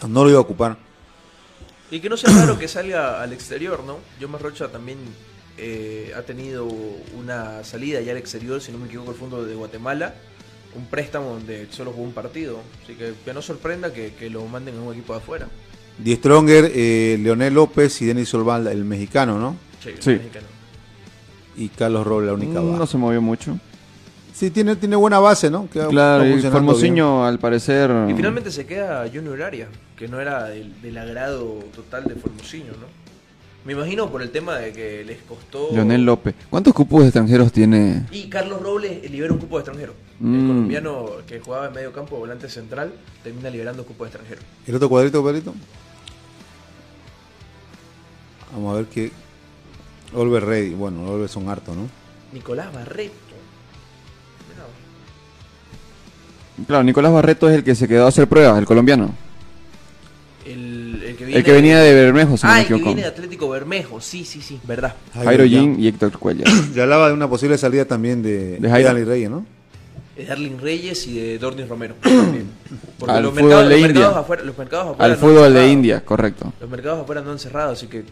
[0.08, 0.78] No lo iba a ocupar.
[1.90, 3.98] Y que no sea raro que salga al exterior, ¿no?
[4.20, 4.98] Yomar Rocha también
[5.58, 6.66] eh, ha tenido
[7.18, 10.14] una salida ya al exterior, si no me equivoco, el fondo de Guatemala.
[10.76, 12.60] Un préstamo donde solo jugó un partido.
[12.84, 15.48] Así que que no sorprenda que, que lo manden a un equipo de afuera.
[15.98, 19.56] Die Stronger, eh, Leonel López y Denis Solval, el mexicano, ¿no?
[19.82, 20.10] Sí, el Sí.
[20.12, 20.48] mexicano.
[21.58, 22.80] Y Carlos Robles, la única Mm, baja.
[22.80, 23.58] no se movió mucho.
[24.34, 25.70] Sí, tiene, tiene buena base, ¿no?
[25.70, 27.90] Que Claro, y Formosinho al parecer...
[28.10, 32.74] Y finalmente se queda Junior Arias, que no era del, del agrado total de Formosinho,
[32.74, 33.06] ¿no?
[33.64, 35.70] Me imagino por el tema de que les costó...
[35.72, 36.36] Leonel López.
[36.50, 38.06] ¿Cuántos cupos extranjeros tiene?
[38.12, 39.94] Y Carlos Robles libera un cupo de extranjero.
[40.20, 40.48] El Mm.
[40.48, 42.94] colombiano que jugaba en medio campo, volante central,
[43.24, 44.42] termina liberando cupo de extranjero.
[44.68, 45.54] ¿El otro cuadrito, Pedrito?
[48.54, 49.12] Vamos a ver qué...
[50.16, 50.74] Olver Ready.
[50.74, 51.88] Bueno, Olver son hartos, ¿no?
[52.34, 53.14] Nicolás Barreto.
[54.50, 54.66] Mirá,
[56.68, 59.14] Claro, Nicolás Barreto es el que se quedó a hacer pruebas, el colombiano.
[60.46, 63.02] El, el que El que venía de Bermejo, si no ah, me el que viene
[63.02, 64.96] de Atlético Bermejo, sí, sí, sí, verdad.
[65.14, 65.44] Jairo.
[65.46, 66.48] Jin y Héctor Cuellar.
[66.76, 68.94] Ya hablaba de una posible salida también de, De Jairo.
[68.94, 69.46] Reyes, ¿no?
[70.16, 71.96] De Darlin Reyes y de Dornis Romero.
[72.02, 72.50] también.
[73.00, 74.20] Porque Al los fútbol mercados, de los mercados India.
[74.20, 75.68] afuera, los mercados afuera Al no fútbol de.
[75.72, 76.54] India, correcto.
[76.62, 78.04] Los mercados afuera no han cerrado, así que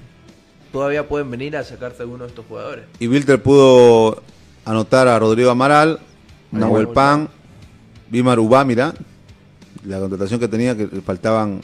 [0.74, 2.86] todavía pueden venir a sacarte alguno de estos jugadores.
[3.00, 4.22] Y Wilter pudo
[4.66, 6.00] anotar a Rodrigo Amaral,
[6.52, 7.30] Nahuel Nahuel Pan,
[8.10, 8.94] Bimar Ubá, mira,
[9.86, 11.62] la contratación que tenía, que le faltaban,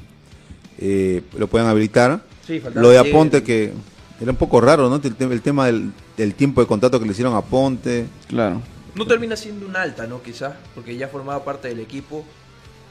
[0.77, 2.21] eh, lo pueden habilitar.
[2.45, 3.73] Sí, faltaba Lo de Aponte que
[4.21, 5.01] Era un poco raro, ¿no?
[5.03, 8.05] El, el tema del, del tiempo de contrato que le hicieron a Ponte.
[8.27, 8.61] Claro.
[8.93, 10.21] No termina siendo un alta, ¿no?
[10.21, 12.25] Quizás, porque ya formaba parte del equipo.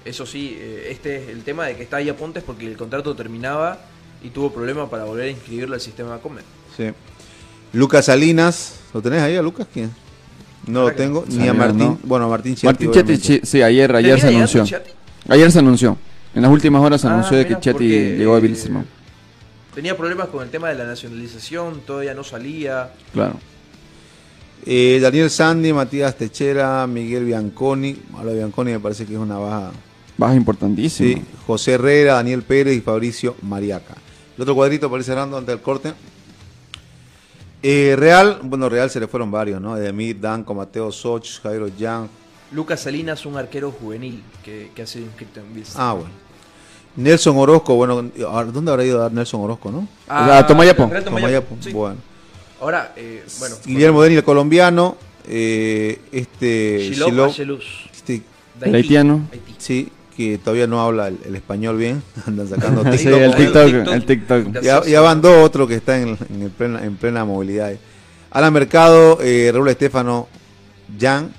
[0.05, 2.77] Eso sí, eh, este es el tema de que está ahí a Pontes porque el
[2.77, 3.79] contrato terminaba
[4.23, 6.45] y tuvo problema para volver a inscribirlo al sistema Comet.
[6.77, 6.85] Sí.
[7.73, 9.67] Lucas Salinas, ¿lo tenés ahí a Lucas?
[9.73, 9.91] ¿Quién?
[10.67, 11.25] No lo que- tengo.
[11.29, 11.79] Ni a Martín.
[11.79, 11.99] ¿no?
[12.03, 14.65] Bueno, a Martín Chiatti, Martín sí, ayer, ayer se ¿Termina anunció.
[14.65, 14.91] Chiatti?
[15.29, 15.97] Ayer se anunció.
[16.35, 18.87] En las últimas horas se Ah, anunció de que porque, llegó a eh, Bilsterman.
[19.75, 22.91] Tenía problemas con el tema de la nacionalización, todavía no salía.
[23.13, 23.39] Claro.
[24.67, 27.97] Eh, Daniel Sandy, Matías Techera, Miguel Bianconi.
[28.15, 29.71] Ahora Bianconi me parece que es una baja.
[30.17, 31.09] Baja importantísima.
[31.17, 31.23] Sí.
[31.47, 33.95] José Herrera, Daniel Pérez y Fabricio Mariaca.
[34.39, 35.93] El otro cuadrito parece cerrando ante el corte.
[37.61, 39.77] Eh, Real, bueno, Real se le fueron varios, ¿no?
[39.77, 42.09] Edemir, Danco, Mateo Soch, Jairo Yang.
[42.53, 45.89] Lucas Salinas, un arquero juvenil que, que ha sido inscrito en Bilsterman.
[45.89, 46.11] Ah, bueno.
[46.95, 49.79] Nelson Orozco, bueno, ¿a ¿dónde habrá ido a dar Nelson Orozco, no?
[49.79, 50.89] O sea, Tomayapo.
[51.05, 51.73] Tomayapo, sí.
[51.73, 51.97] Bueno.
[52.61, 53.57] Ahora, eh, bueno.
[53.67, 54.97] Guillermo Deni, el colombiano.
[55.27, 56.79] eh, este.
[56.91, 58.23] Shilov Shilov, Acheluz, este,
[58.65, 59.29] haitiano.
[59.33, 59.55] Haití.
[59.59, 62.03] sí, que todavía no habla el, el español bien.
[62.27, 63.21] Andan sacando Sí, TikTok.
[63.21, 63.95] el como TikTok, TikTok.
[63.95, 64.61] el TikTok.
[64.63, 67.73] Ya, ya van dos otros que están en, en el plena, en plena movilidad.
[68.31, 70.29] Alan Mercado, eh, Raúl Estefano,
[71.01, 71.33] Jan.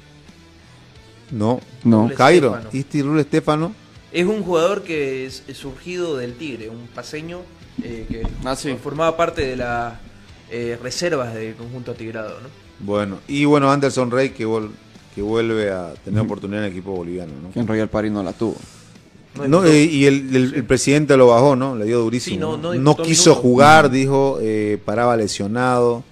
[1.31, 1.59] No.
[1.83, 2.05] No.
[2.07, 2.47] Raúl Cairo.
[2.55, 2.69] Estefano.
[2.73, 3.75] Isti Raúl Estefano.
[4.11, 7.41] Es un jugador que es, es surgido del Tigre, un paseño
[7.83, 8.75] eh, que Ah, sí.
[8.81, 9.93] formaba parte de las
[10.49, 12.47] eh, reservas del conjunto tigrado, ¿no?
[12.79, 13.19] Bueno.
[13.27, 14.45] Y bueno, Anderson Rey que,
[15.19, 17.33] que vuelve a tener oportunidad en el equipo boliviano.
[17.43, 17.51] ¿no?
[17.51, 18.55] Que en Royal Party no la tuvo.
[19.35, 19.73] No No, disputó.
[19.73, 21.75] eh, y el, el- el presidente lo bajó, ¿no?
[21.75, 22.55] Le dio durísimo.
[22.55, 23.37] Sí, no- quiso minutos.
[23.37, 26.03] jugar, dijo, eh, paraba lesionado.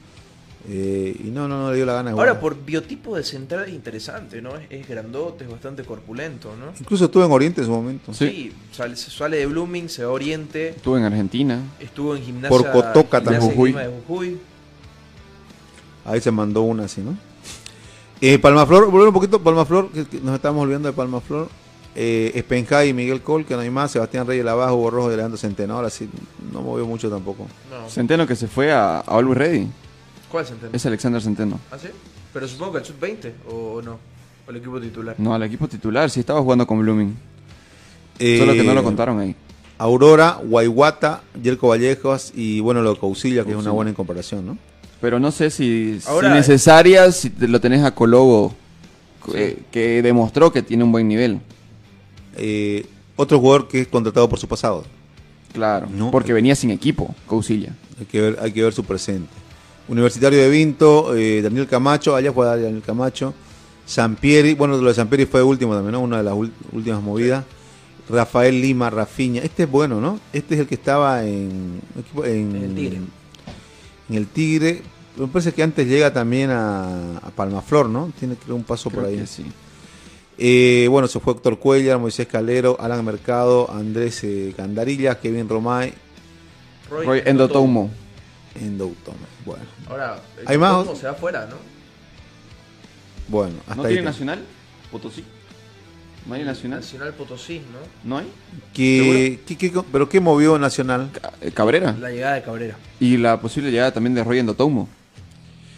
[0.69, 2.41] eh, y no, no, no le dio la gana de Ahora, jugar.
[2.41, 4.57] por biotipo de central es interesante, ¿no?
[4.57, 6.73] Es, es grandote, es bastante corpulento, ¿no?
[6.77, 8.13] Incluso estuvo en Oriente en su momento.
[8.13, 8.51] Sí.
[8.73, 11.61] sale, sale de Blooming, se va a Oriente, Estuvo en Argentina.
[11.79, 13.75] estuvo en gimnasia, Por Cotoca Gimnasia también.
[13.77, 14.37] De Jujuy.
[16.03, 17.17] Ahí se mandó una así, ¿no?
[18.21, 21.49] Eh, Palmaflor, volver un poquito, Palmaflor, que, que nos estamos olvidando de Palmaflor.
[21.95, 23.91] Eh, Espenjay y Miguel Col, que no hay más.
[23.91, 25.75] Sebastián Reyes Lavajo, Hugo Rojo y Leandro Centeno.
[25.75, 26.09] Ahora sí,
[26.53, 27.47] no movió mucho tampoco.
[27.71, 29.67] No, Centeno que se fue a, a Always Ready.
[30.31, 30.77] ¿Cuál se entiende?
[30.77, 31.59] Es Alexander Centeno.
[31.71, 31.87] ¿Ah, sí?
[32.33, 33.97] Pero supongo que el sub-20, ¿o no?
[34.45, 35.15] ¿O el equipo titular?
[35.17, 37.15] No, al equipo titular, sí estaba jugando con Blooming.
[38.19, 39.35] Eh, Solo que no lo contaron ahí.
[39.79, 44.45] Aurora, Guayguata, Yerko Vallejos y bueno, lo de Cousilia, que es una buena en comparación,
[44.45, 44.57] ¿no?
[45.01, 48.55] Pero no sé si, si Ahora- necesaria, si te lo tenés a Colobo,
[49.33, 51.39] eh, que demostró que tiene un buen nivel.
[52.35, 52.85] Eh,
[53.15, 54.85] otro jugador que es contratado por su pasado.
[55.53, 56.11] Claro, No.
[56.11, 57.75] porque venía sin equipo, Cousilia.
[57.99, 59.29] Hay que ver, hay que ver su presente.
[59.87, 63.33] Universitario de Vinto, eh, Daniel Camacho, allá fue Daniel Camacho.
[63.85, 66.01] Sampieri, bueno, lo de Sampieri fue último también, ¿no?
[66.01, 66.33] Una de las
[66.73, 67.45] últimas movidas.
[68.09, 69.41] Rafael Lima, Rafiña.
[69.41, 70.19] Este es bueno, ¿no?
[70.33, 71.81] Este es el que estaba en,
[72.23, 72.97] en, En el Tigre.
[74.09, 74.81] En el Tigre.
[75.17, 78.11] Me parece que antes llega también a, a Palmaflor, ¿no?
[78.19, 79.17] Tiene creo un paso por ahí.
[79.17, 79.45] que sí.
[80.37, 85.91] Eh, bueno, se fue Héctor Cuellar, Moisés Calero, Alan Mercado, Andrés eh, Candarilla, Kevin Romay,
[86.91, 87.89] Roy Endotoumo.
[88.61, 89.15] en Doughton.
[89.45, 90.85] Bueno, Ahora, el ¿Hay más?
[90.99, 91.55] Se va afuera, ¿no?
[93.27, 93.87] bueno, hasta ¿No ahí.
[93.95, 94.45] tiene te- Nacional?
[94.91, 95.23] Potosí.
[96.27, 96.79] ¿No hay Nacional?
[96.81, 98.09] Nacional Potosí, ¿no?
[98.09, 98.27] ¿No hay?
[98.73, 101.09] ¿Qué- qué- qué- ¿Pero qué movió Nacional?
[101.41, 101.95] Eh, Cabrera.
[101.99, 102.77] La llegada de Cabrera.
[102.99, 104.89] Y la posible llegada también de Roy Endotoumo.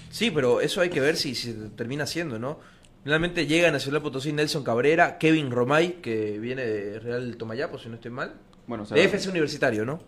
[0.10, 2.60] Sí, pero eso hay que ver si se termina haciendo, ¿no?
[3.04, 7.88] Finalmente llega a Nacional Potosí Nelson Cabrera, Kevin Romay, que viene de Real Tomayapo, si
[7.90, 8.34] no estoy mal.
[8.68, 10.00] Bueno, o sea, De FC Universitario, ¿no?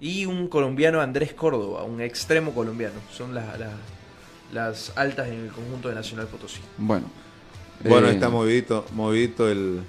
[0.00, 2.94] Y un colombiano, Andrés Córdoba, un extremo colombiano.
[3.14, 3.72] Son las, las,
[4.52, 6.60] las altas en el conjunto de Nacional Potosí.
[6.78, 7.10] Bueno.
[7.84, 9.80] Bueno, Eh, está movidito, movidito el...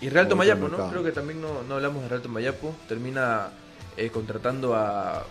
[0.00, 0.90] Y Real Tomayapo, ¿no?
[0.90, 2.74] Creo que también no, no hablamos de Real Tomayapo.
[2.88, 3.48] Termina
[3.96, 5.24] eh, contratando a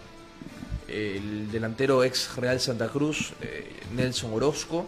[0.88, 4.86] el delantero ex Real Santa Cruz, eh, Nelson Orozco.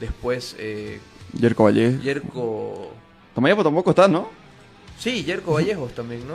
[0.00, 1.00] Después eh,
[1.38, 1.98] Yerko Valle.
[2.02, 2.92] Yerko...
[3.34, 4.28] Tomayapo tampoco está, ¿no?
[4.98, 6.34] Sí, Yerko Vallejos también, ¿no?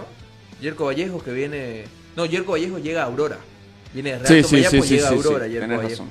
[0.61, 1.83] Yerko Vallejos que viene...
[2.15, 3.37] No, Yerko Vallejos llega a Aurora.
[3.93, 5.89] Viene de Real Sí, sí, Tomayapo, sí, sí, llega a sí, Aurora, sí, Yerko Vallejos.
[5.91, 6.09] razón.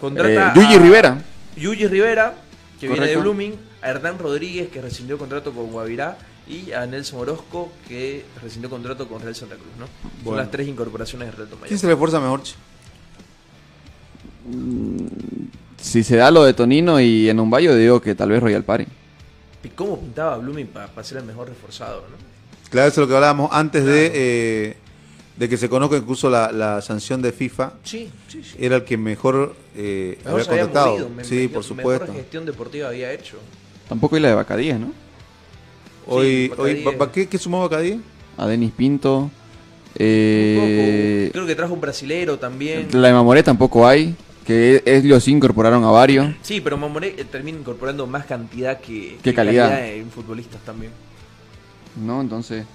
[0.00, 1.22] Contrata Eh, Yuji a- Rivera.
[1.56, 2.34] Yuji Rivera,
[2.80, 3.16] que viene de.
[3.16, 8.68] Blooming, a Hernán Rodríguez, que rescindió contrato con Guavirá, y a Nelson Orozco, que rescindió
[8.68, 9.86] contrato con Real Santa Cruz, ¿no?
[9.86, 10.40] Son Bueno.
[10.42, 11.78] las tres incorporaciones de Real ¿Quién Tomayapo.
[11.80, 12.42] se le esfuerza mejor?
[12.42, 12.54] che?
[15.80, 18.64] Si se da lo de Tonino y en un Bayo, digo que tal vez Royal
[18.64, 18.86] Party.
[19.62, 22.16] ¿Y cómo pintaba Blooming para ser el mejor reforzado, no?
[22.70, 24.76] Claro, eso es lo que hablábamos antes de, eh,
[25.36, 27.72] de que se conozca incluso la, la sanción de FIFA.
[27.82, 28.56] Sí, sí, sí.
[28.58, 30.98] Era el que mejor, eh, Mejor había contratado.
[30.98, 32.12] sí, me- por Mejor supuesto.
[32.12, 33.36] gestión deportiva había hecho.
[33.88, 34.92] Tampoco hay la de Bacadíes, ¿no?
[36.06, 38.00] Hoy, Sí, hoy Bacadí ¿pa- es- pa- ¿qué, ¿qué sumó Bacadí?
[38.36, 39.30] A Denis Pinto,
[39.96, 42.88] Eh, Creo que trajo un brasilero también.
[42.92, 44.14] la de Mamoré tampoco hay,
[44.44, 46.34] que ellos sí incorporaron a varios.
[46.42, 49.86] Sí, pero Mamoré eh, termina incorporando más cantidad que, Que calidad.
[49.86, 50.90] en futbolistas también.
[52.04, 52.20] ¿No?
[52.20, 52.66] Entonces,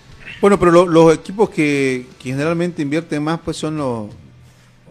[0.42, 4.10] Bueno, pero lo- los equipos que, que generalmente invierten más pues son los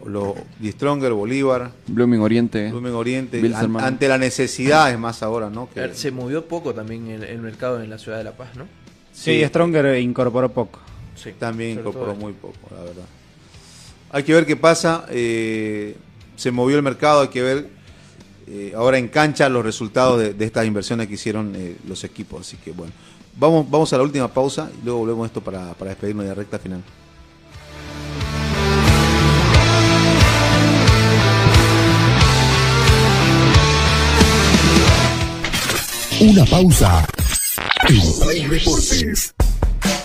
[0.07, 2.71] los Die Stronger, Bolívar, Blooming Oriente.
[2.71, 5.69] Blooming Oriente, an- ante la necesidad es más ahora, ¿no?
[5.69, 8.67] Que- Se movió poco también el, el mercado en la ciudad de La Paz, ¿no?
[9.13, 10.79] Sí, Stronger incorporó poco.
[11.17, 11.33] Sí.
[11.39, 13.05] También incorporó muy poco, la verdad.
[14.11, 15.05] Hay que ver qué pasa.
[15.11, 15.97] eh,
[16.37, 17.69] se movió el mercado, hay que ver
[18.47, 22.43] eh, ahora en cancha los resultados de, de estas inversiones que hicieron eh, los equipos.
[22.47, 22.93] Así que bueno,
[23.37, 26.29] vamos, vamos a la última pausa y luego volvemos a esto para, para despedirnos de
[26.31, 26.83] la recta final.
[36.21, 37.07] Una pausa.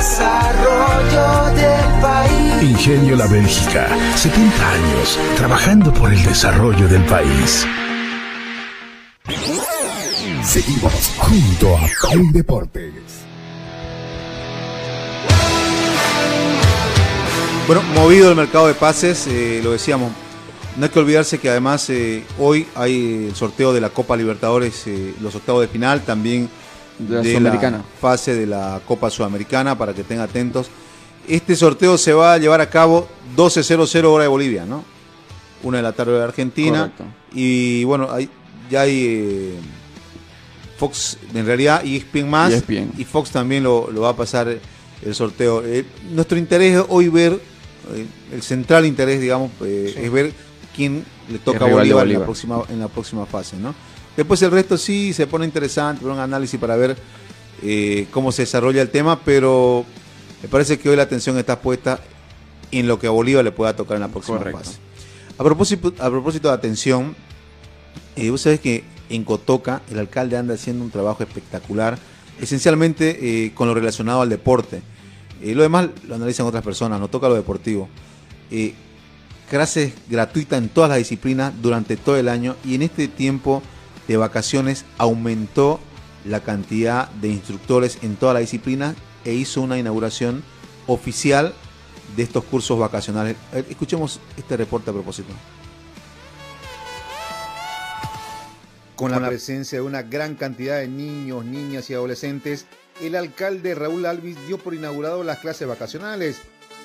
[0.00, 2.62] desarrollo del país.
[2.62, 3.86] Ingenio La Bélgica,
[4.16, 7.66] 70 años trabajando por el desarrollo del país.
[10.42, 12.94] Seguimos junto a Play Deportes.
[17.66, 20.12] Bueno, movido el mercado de pases, eh, lo decíamos.
[20.78, 24.86] No hay que olvidarse que además eh, hoy hay el sorteo de la Copa Libertadores,
[24.86, 26.48] eh, los octavos de final, también
[27.08, 27.84] De la Sudamericana.
[28.00, 30.68] fase de la Copa Sudamericana, para que estén atentos.
[31.28, 34.84] Este sorteo se va a llevar a cabo 12.00 hora de Bolivia, ¿no?
[35.62, 36.92] Una de la tarde de Argentina.
[36.96, 37.04] Correcto.
[37.32, 38.28] Y bueno, hay,
[38.70, 39.54] ya hay eh,
[40.76, 42.52] Fox, en realidad, y ESPN más.
[42.52, 42.92] ESPN.
[42.98, 44.58] Y Fox también lo, lo va a pasar
[45.04, 45.62] el sorteo.
[45.64, 47.32] Eh, nuestro interés es hoy ver,
[47.94, 50.32] eh, el central interés, digamos, es ver
[50.74, 53.74] quién le toca a de Bolívar, En, la próxima, en la próxima fase, ¿no?
[54.16, 56.96] Después el resto sí se pone interesante, un análisis para ver
[57.62, 59.84] eh, cómo se desarrolla el tema, pero
[60.42, 62.00] me parece que hoy la atención está puesta
[62.70, 64.58] en lo que a Bolívar le pueda tocar en la próxima Correcto.
[64.58, 64.78] fase.
[65.38, 67.16] A propósito, a propósito de atención,
[68.16, 71.98] eh, vos sabés que en Cotoca el alcalde anda haciendo un trabajo espectacular,
[72.40, 74.82] esencialmente eh, con lo relacionado al deporte.
[75.42, 77.88] Eh, lo demás lo analizan otras personas, nos toca lo deportivo.
[78.50, 78.74] Eh,
[79.48, 83.62] clases gratuitas en todas las disciplinas durante todo el año y en este tiempo
[84.10, 85.78] de vacaciones aumentó
[86.24, 90.42] la cantidad de instructores en todas las disciplinas e hizo una inauguración
[90.88, 91.54] oficial
[92.16, 93.36] de estos cursos vacacionales.
[93.68, 95.28] Escuchemos este reporte a propósito.
[98.96, 102.66] Con la presencia de una gran cantidad de niños, niñas y adolescentes,
[103.00, 106.40] el alcalde Raúl Alvis dio por inaugurado las clases vacacionales.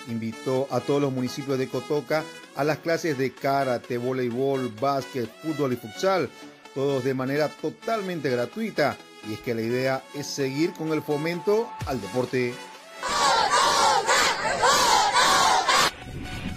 [0.08, 2.24] Invitó a todos los municipios de Cotoca
[2.56, 6.30] a las clases de karate, voleibol, básquet, fútbol y futsal,
[6.76, 8.98] todos de manera totalmente gratuita.
[9.28, 12.54] Y es que la idea es seguir con el fomento al deporte.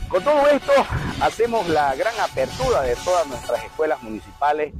[0.08, 0.72] Con todo esto,
[1.20, 4.74] hacemos la gran apertura de todas nuestras escuelas municipales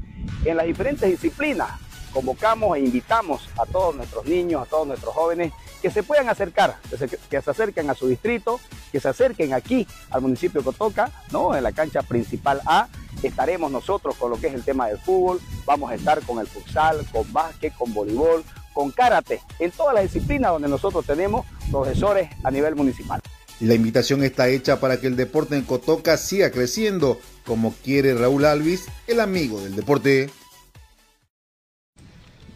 [0.45, 1.71] en las diferentes disciplinas.
[2.13, 6.77] Convocamos e invitamos a todos nuestros niños, a todos nuestros jóvenes que se puedan acercar,
[6.91, 8.61] que se, que se acerquen a su distrito,
[8.93, 11.55] que se acerquen aquí al municipio de Cotoca, ¿no?
[11.55, 12.89] en la cancha principal A.
[13.23, 16.47] Estaremos nosotros con lo que es el tema del fútbol, vamos a estar con el
[16.47, 22.31] futsal, con básquet, con voleibol, con karate, en todas las disciplinas donde nosotros tenemos profesores
[22.45, 23.21] a nivel municipal.
[23.61, 28.45] La invitación está hecha para que el deporte en Cotoca siga creciendo, como quiere Raúl
[28.45, 30.31] Alvis, el amigo del deporte.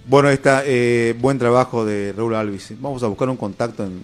[0.07, 2.75] Bueno, está eh, buen trabajo de Raúl Alvis.
[2.81, 4.01] Vamos a buscar un contacto, en-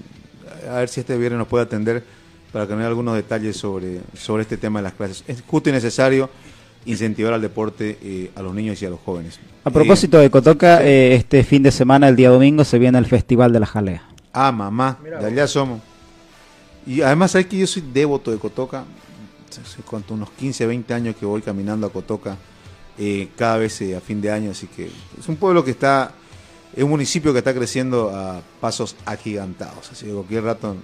[0.70, 2.02] a ver si este viernes nos puede atender
[2.52, 5.24] para que nos dé algunos detalles sobre, sobre este tema de las clases.
[5.26, 6.30] Es justo y necesario
[6.84, 9.38] incentivar al deporte eh, a los niños y a los jóvenes.
[9.64, 13.06] A propósito de Cotoca, eh, este fin de semana, el día domingo, se viene el
[13.06, 14.02] Festival de la Jalea.
[14.32, 15.24] Ah, mamá, de vos.
[15.24, 15.80] allá somos.
[16.86, 18.84] Y además, sabes que yo soy devoto de Cotoca.
[19.50, 22.36] Hace cuánto, unos 15, 20 años que voy caminando a Cotoca,
[22.98, 24.50] eh, cada vez eh, a fin de año.
[24.50, 26.12] Así que es un pueblo que está,
[26.74, 29.90] es un municipio que está creciendo a pasos agigantados.
[29.92, 30.76] Así que cualquier rato.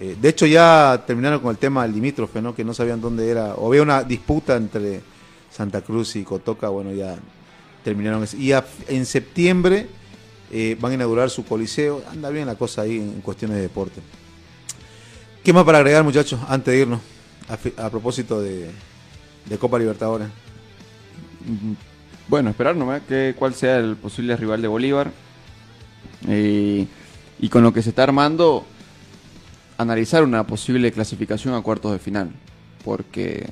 [0.00, 2.54] eh, de hecho, ya terminaron con el tema del limítrofe, ¿no?
[2.54, 3.54] que no sabían dónde era.
[3.54, 5.00] O había una disputa entre
[5.50, 6.68] Santa Cruz y Cotoca.
[6.68, 7.16] Bueno, ya
[7.84, 8.24] terminaron.
[8.24, 8.36] eso.
[8.36, 8.52] Y
[8.88, 9.86] en septiembre
[10.80, 12.02] van a inaugurar su coliseo.
[12.10, 14.00] Anda bien la cosa ahí en cuestiones de deporte.
[15.44, 17.00] ¿Qué más para agregar, muchachos, antes de irnos?
[17.76, 18.68] A propósito de,
[19.44, 20.26] de Copa Libertadores.
[22.28, 25.10] Bueno, esperar nomás que cuál sea el posible rival de Bolívar.
[26.28, 26.86] Eh,
[27.38, 28.64] y con lo que se está armando,
[29.78, 32.30] analizar una posible clasificación a cuartos de final.
[32.84, 33.46] Porque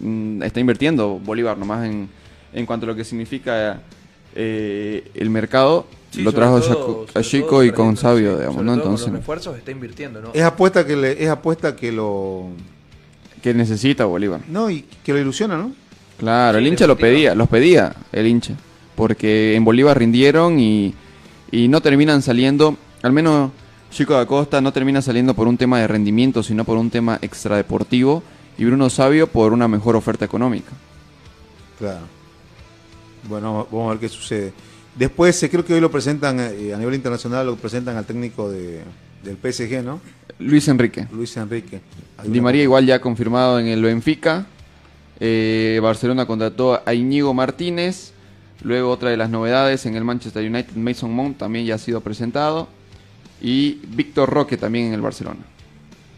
[0.00, 2.08] mm, está invirtiendo Bolívar nomás en,
[2.52, 3.80] en cuanto a lo que significa
[4.34, 5.86] eh, el mercado.
[6.10, 8.72] Sí, lo trajo todo- a Chico y con Sabio, sí, digamos, ¿no?
[8.72, 10.30] todo con Entonces, los refuerzos está invirtiendo, ¿no?
[10.32, 12.48] Es apuesta que le, es apuesta que lo
[13.42, 14.40] que necesita Bolívar.
[14.48, 15.72] no y que lo ilusiona, ¿no?
[16.18, 18.54] Claro, el hincha lo pedía, los pedía el hincha,
[18.94, 20.94] porque en Bolívar rindieron y,
[21.50, 23.50] y no terminan saliendo, al menos
[23.90, 27.18] Chico da Costa no termina saliendo por un tema de rendimiento, sino por un tema
[27.22, 28.22] extradeportivo,
[28.56, 30.70] y Bruno Sabio por una mejor oferta económica.
[31.78, 32.06] Claro.
[33.28, 34.52] Bueno, vamos a ver qué sucede.
[34.94, 38.48] Después, eh, creo que hoy lo presentan eh, a nivel internacional, lo presentan al técnico
[38.50, 38.82] de,
[39.24, 40.00] del PSG, ¿no?
[40.38, 41.06] Luis Enrique.
[41.12, 41.80] Luis Enrique.
[42.18, 44.46] Hay Di una- María igual ya confirmado en el Benfica.
[45.20, 48.12] Eh, Barcelona contrató a Íñigo Martínez.
[48.62, 52.00] Luego otra de las novedades en el Manchester United, Mason Mount también ya ha sido
[52.00, 52.68] presentado.
[53.42, 55.40] Y Víctor Roque también en el Barcelona.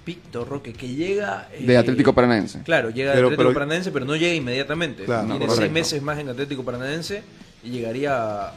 [0.05, 1.49] Víctor Roque, que llega...
[1.53, 2.61] eh, De Atlético Paranaense.
[2.63, 5.05] Claro, llega de Pero- Atlético pero- Paranaense, pero no llega inmediatamente.
[5.05, 5.75] Claro, Tiene no, seis correcto.
[5.75, 7.23] meses más en Atlético Paranaense
[7.65, 8.17] y llegaría
[8.47, 8.53] a,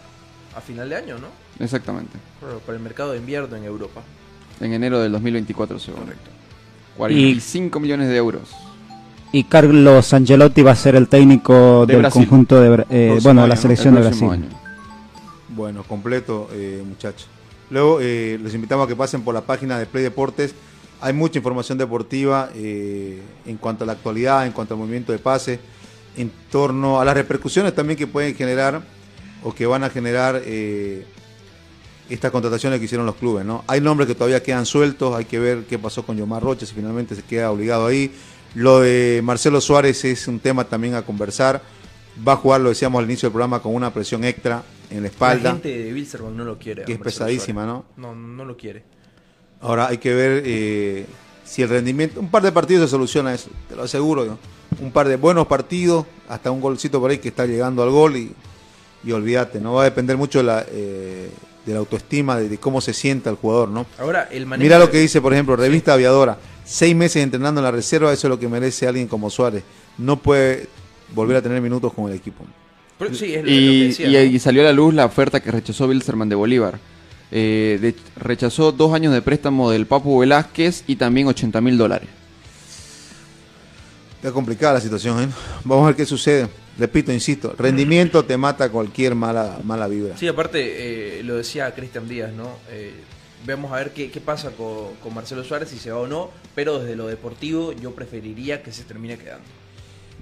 [0.56, 1.28] a final de año, ¿no?
[1.64, 2.12] Exactamente.
[2.40, 4.04] Claro, para el mercado de invierno en Europa.
[4.62, 6.02] En enero del 2024, según.
[6.02, 6.30] Correcto.
[6.98, 8.50] 45 millones de euros.
[9.32, 12.24] Y Carlos Angelotti va a ser el técnico De del Brasil.
[12.28, 14.30] conjunto de, eh, bueno, la selección El de Brasil.
[14.30, 14.48] año.
[15.50, 17.28] Bueno, completo, eh, muchachos.
[17.70, 20.56] Luego eh, les invitamos a que pasen por la página de Play Deportes.
[21.02, 25.20] Hay mucha información deportiva eh, en cuanto a la actualidad, en cuanto al movimiento de
[25.20, 25.60] pase,
[26.18, 28.82] en torno a las repercusiones también que pueden generar
[29.44, 30.42] o que van a generar
[32.10, 33.46] estas contrataciones que hicieron los clubes.
[33.46, 33.64] ¿no?
[33.68, 36.74] Hay nombres que todavía quedan sueltos, hay que ver qué pasó con Yomar Rocha, si
[36.74, 38.12] finalmente se queda obligado ahí.
[38.56, 41.62] Lo de Marcelo Suárez es un tema también a conversar.
[42.28, 45.08] Va a jugar, lo decíamos al inicio del programa, con una presión extra en la
[45.08, 45.44] espalda.
[45.44, 46.84] La gente de Wilstermann no lo quiere.
[46.84, 47.84] Que es Marcelo pesadísima, Suárez.
[47.98, 48.84] No, no lo quiere.
[49.62, 51.06] Ahora hay que ver eh,
[51.44, 54.38] si el rendimiento, un par de partidos se soluciona eso, te lo aseguro.
[54.82, 58.18] Un par de buenos partidos, hasta un golcito por ahí que está llegando al gol
[58.18, 58.32] y,
[59.04, 61.30] y olvídate, no va a depender mucho de la, eh,
[61.66, 63.86] de la autoestima, de, de cómo se sienta el jugador, ¿no?
[63.98, 66.38] Ahora, el manejo Mira lo que dice, por ejemplo, Revista Aviadora,
[66.70, 69.64] seis meses entrenando en la reserva, eso es lo que merece alguien como Suárez.
[69.98, 70.68] No puede
[71.16, 72.46] volver a tener minutos con el equipo.
[73.00, 74.36] Pero sí, es lo- es lo que Y, decía, y- ¿no?
[74.36, 76.78] y salió a la luz la oferta que rechazó Wilstermann de Bolívar.
[77.32, 82.10] Eh, de- rechazó dos años de préstamo del Papu Velázquez y también 80 mil dólares.
[84.18, 85.28] Está complicada la situación, ¿eh?
[85.64, 86.48] Vamos a ver qué sucede.
[86.78, 90.18] Repito, insisto, rendimiento te mata cualquier mala, mala vibra.
[90.18, 92.50] Sí, aparte, eh, lo decía Cristian Díaz, ¿no?
[93.48, 96.30] Vamos a ver qué, qué pasa con, con Marcelo Suárez, si se va o no,
[96.56, 99.46] pero desde lo deportivo yo preferiría que se termine quedando.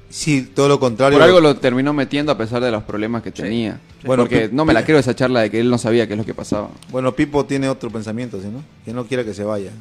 [0.09, 1.17] Sí, todo lo contrario.
[1.17, 3.79] Por algo lo terminó metiendo a pesar de los problemas que tenía.
[4.05, 6.19] Bueno, Porque no me la creo esa charla de que él no sabía qué es
[6.19, 6.69] lo que pasaba.
[6.91, 8.63] Bueno, Pipo tiene otro pensamiento, ¿sí, no?
[8.85, 9.71] Que no quiere que se vaya.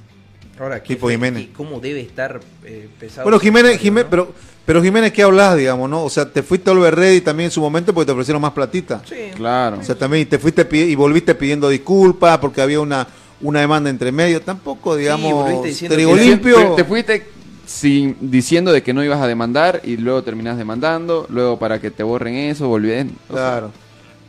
[0.58, 1.42] Ahora, ¿qué Tipo fe- Jiménez.
[1.44, 3.24] y ¿cómo debe estar eh, pesado?
[3.24, 4.10] Bueno, Jiménez, Jiménez ¿no?
[4.10, 4.32] pero,
[4.64, 6.02] pero Jiménez, ¿qué hablas, digamos, no?
[6.02, 8.52] O sea, te fuiste a Oliver Ready también en su momento porque te ofrecieron más
[8.52, 9.02] platita.
[9.06, 9.78] Sí, Claro.
[9.78, 13.06] O sea, también te fuiste y volviste pidiendo disculpas porque había una,
[13.40, 14.40] una demanda entre medio.
[14.40, 16.74] Tampoco, digamos, trigo limpio.
[16.74, 17.26] Te fuiste
[17.66, 21.26] sin, diciendo de que no ibas a demandar y luego terminás demandando.
[21.28, 23.72] Luego para que te borren eso, sea, Claro.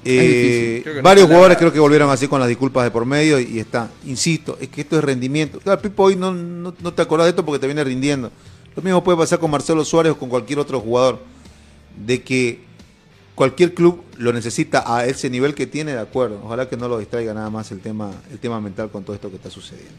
[0.10, 1.60] Eh, no varios jugadores nada.
[1.60, 3.90] creo que volvieron así con las disculpas de por medio y, y está.
[4.06, 5.60] Insisto, es que esto es rendimiento.
[5.60, 8.32] Claro, Pipo hoy no, no, no te acordás de esto porque te viene rindiendo.
[8.76, 11.20] Lo mismo puede pasar con Marcelo Suárez o con cualquier otro jugador.
[12.06, 12.67] De que
[13.38, 16.42] cualquier club lo necesita a ese nivel que tiene, de acuerdo.
[16.44, 19.30] Ojalá que no lo distraiga nada más el tema, el tema mental con todo esto
[19.30, 19.94] que está sucediendo.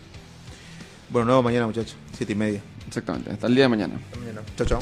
[1.09, 1.95] Bueno, nuevo mañana, muchachos.
[2.17, 2.61] Siete y media.
[2.89, 3.31] Exactamente.
[3.31, 3.95] Hasta el día de mañana.
[4.57, 4.81] Chao, chao.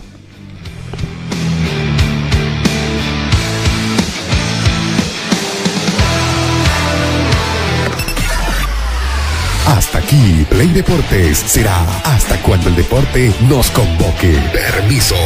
[9.67, 14.35] Hasta aquí, Play Deportes será hasta cuando el deporte nos convoque.
[14.51, 15.17] Permiso.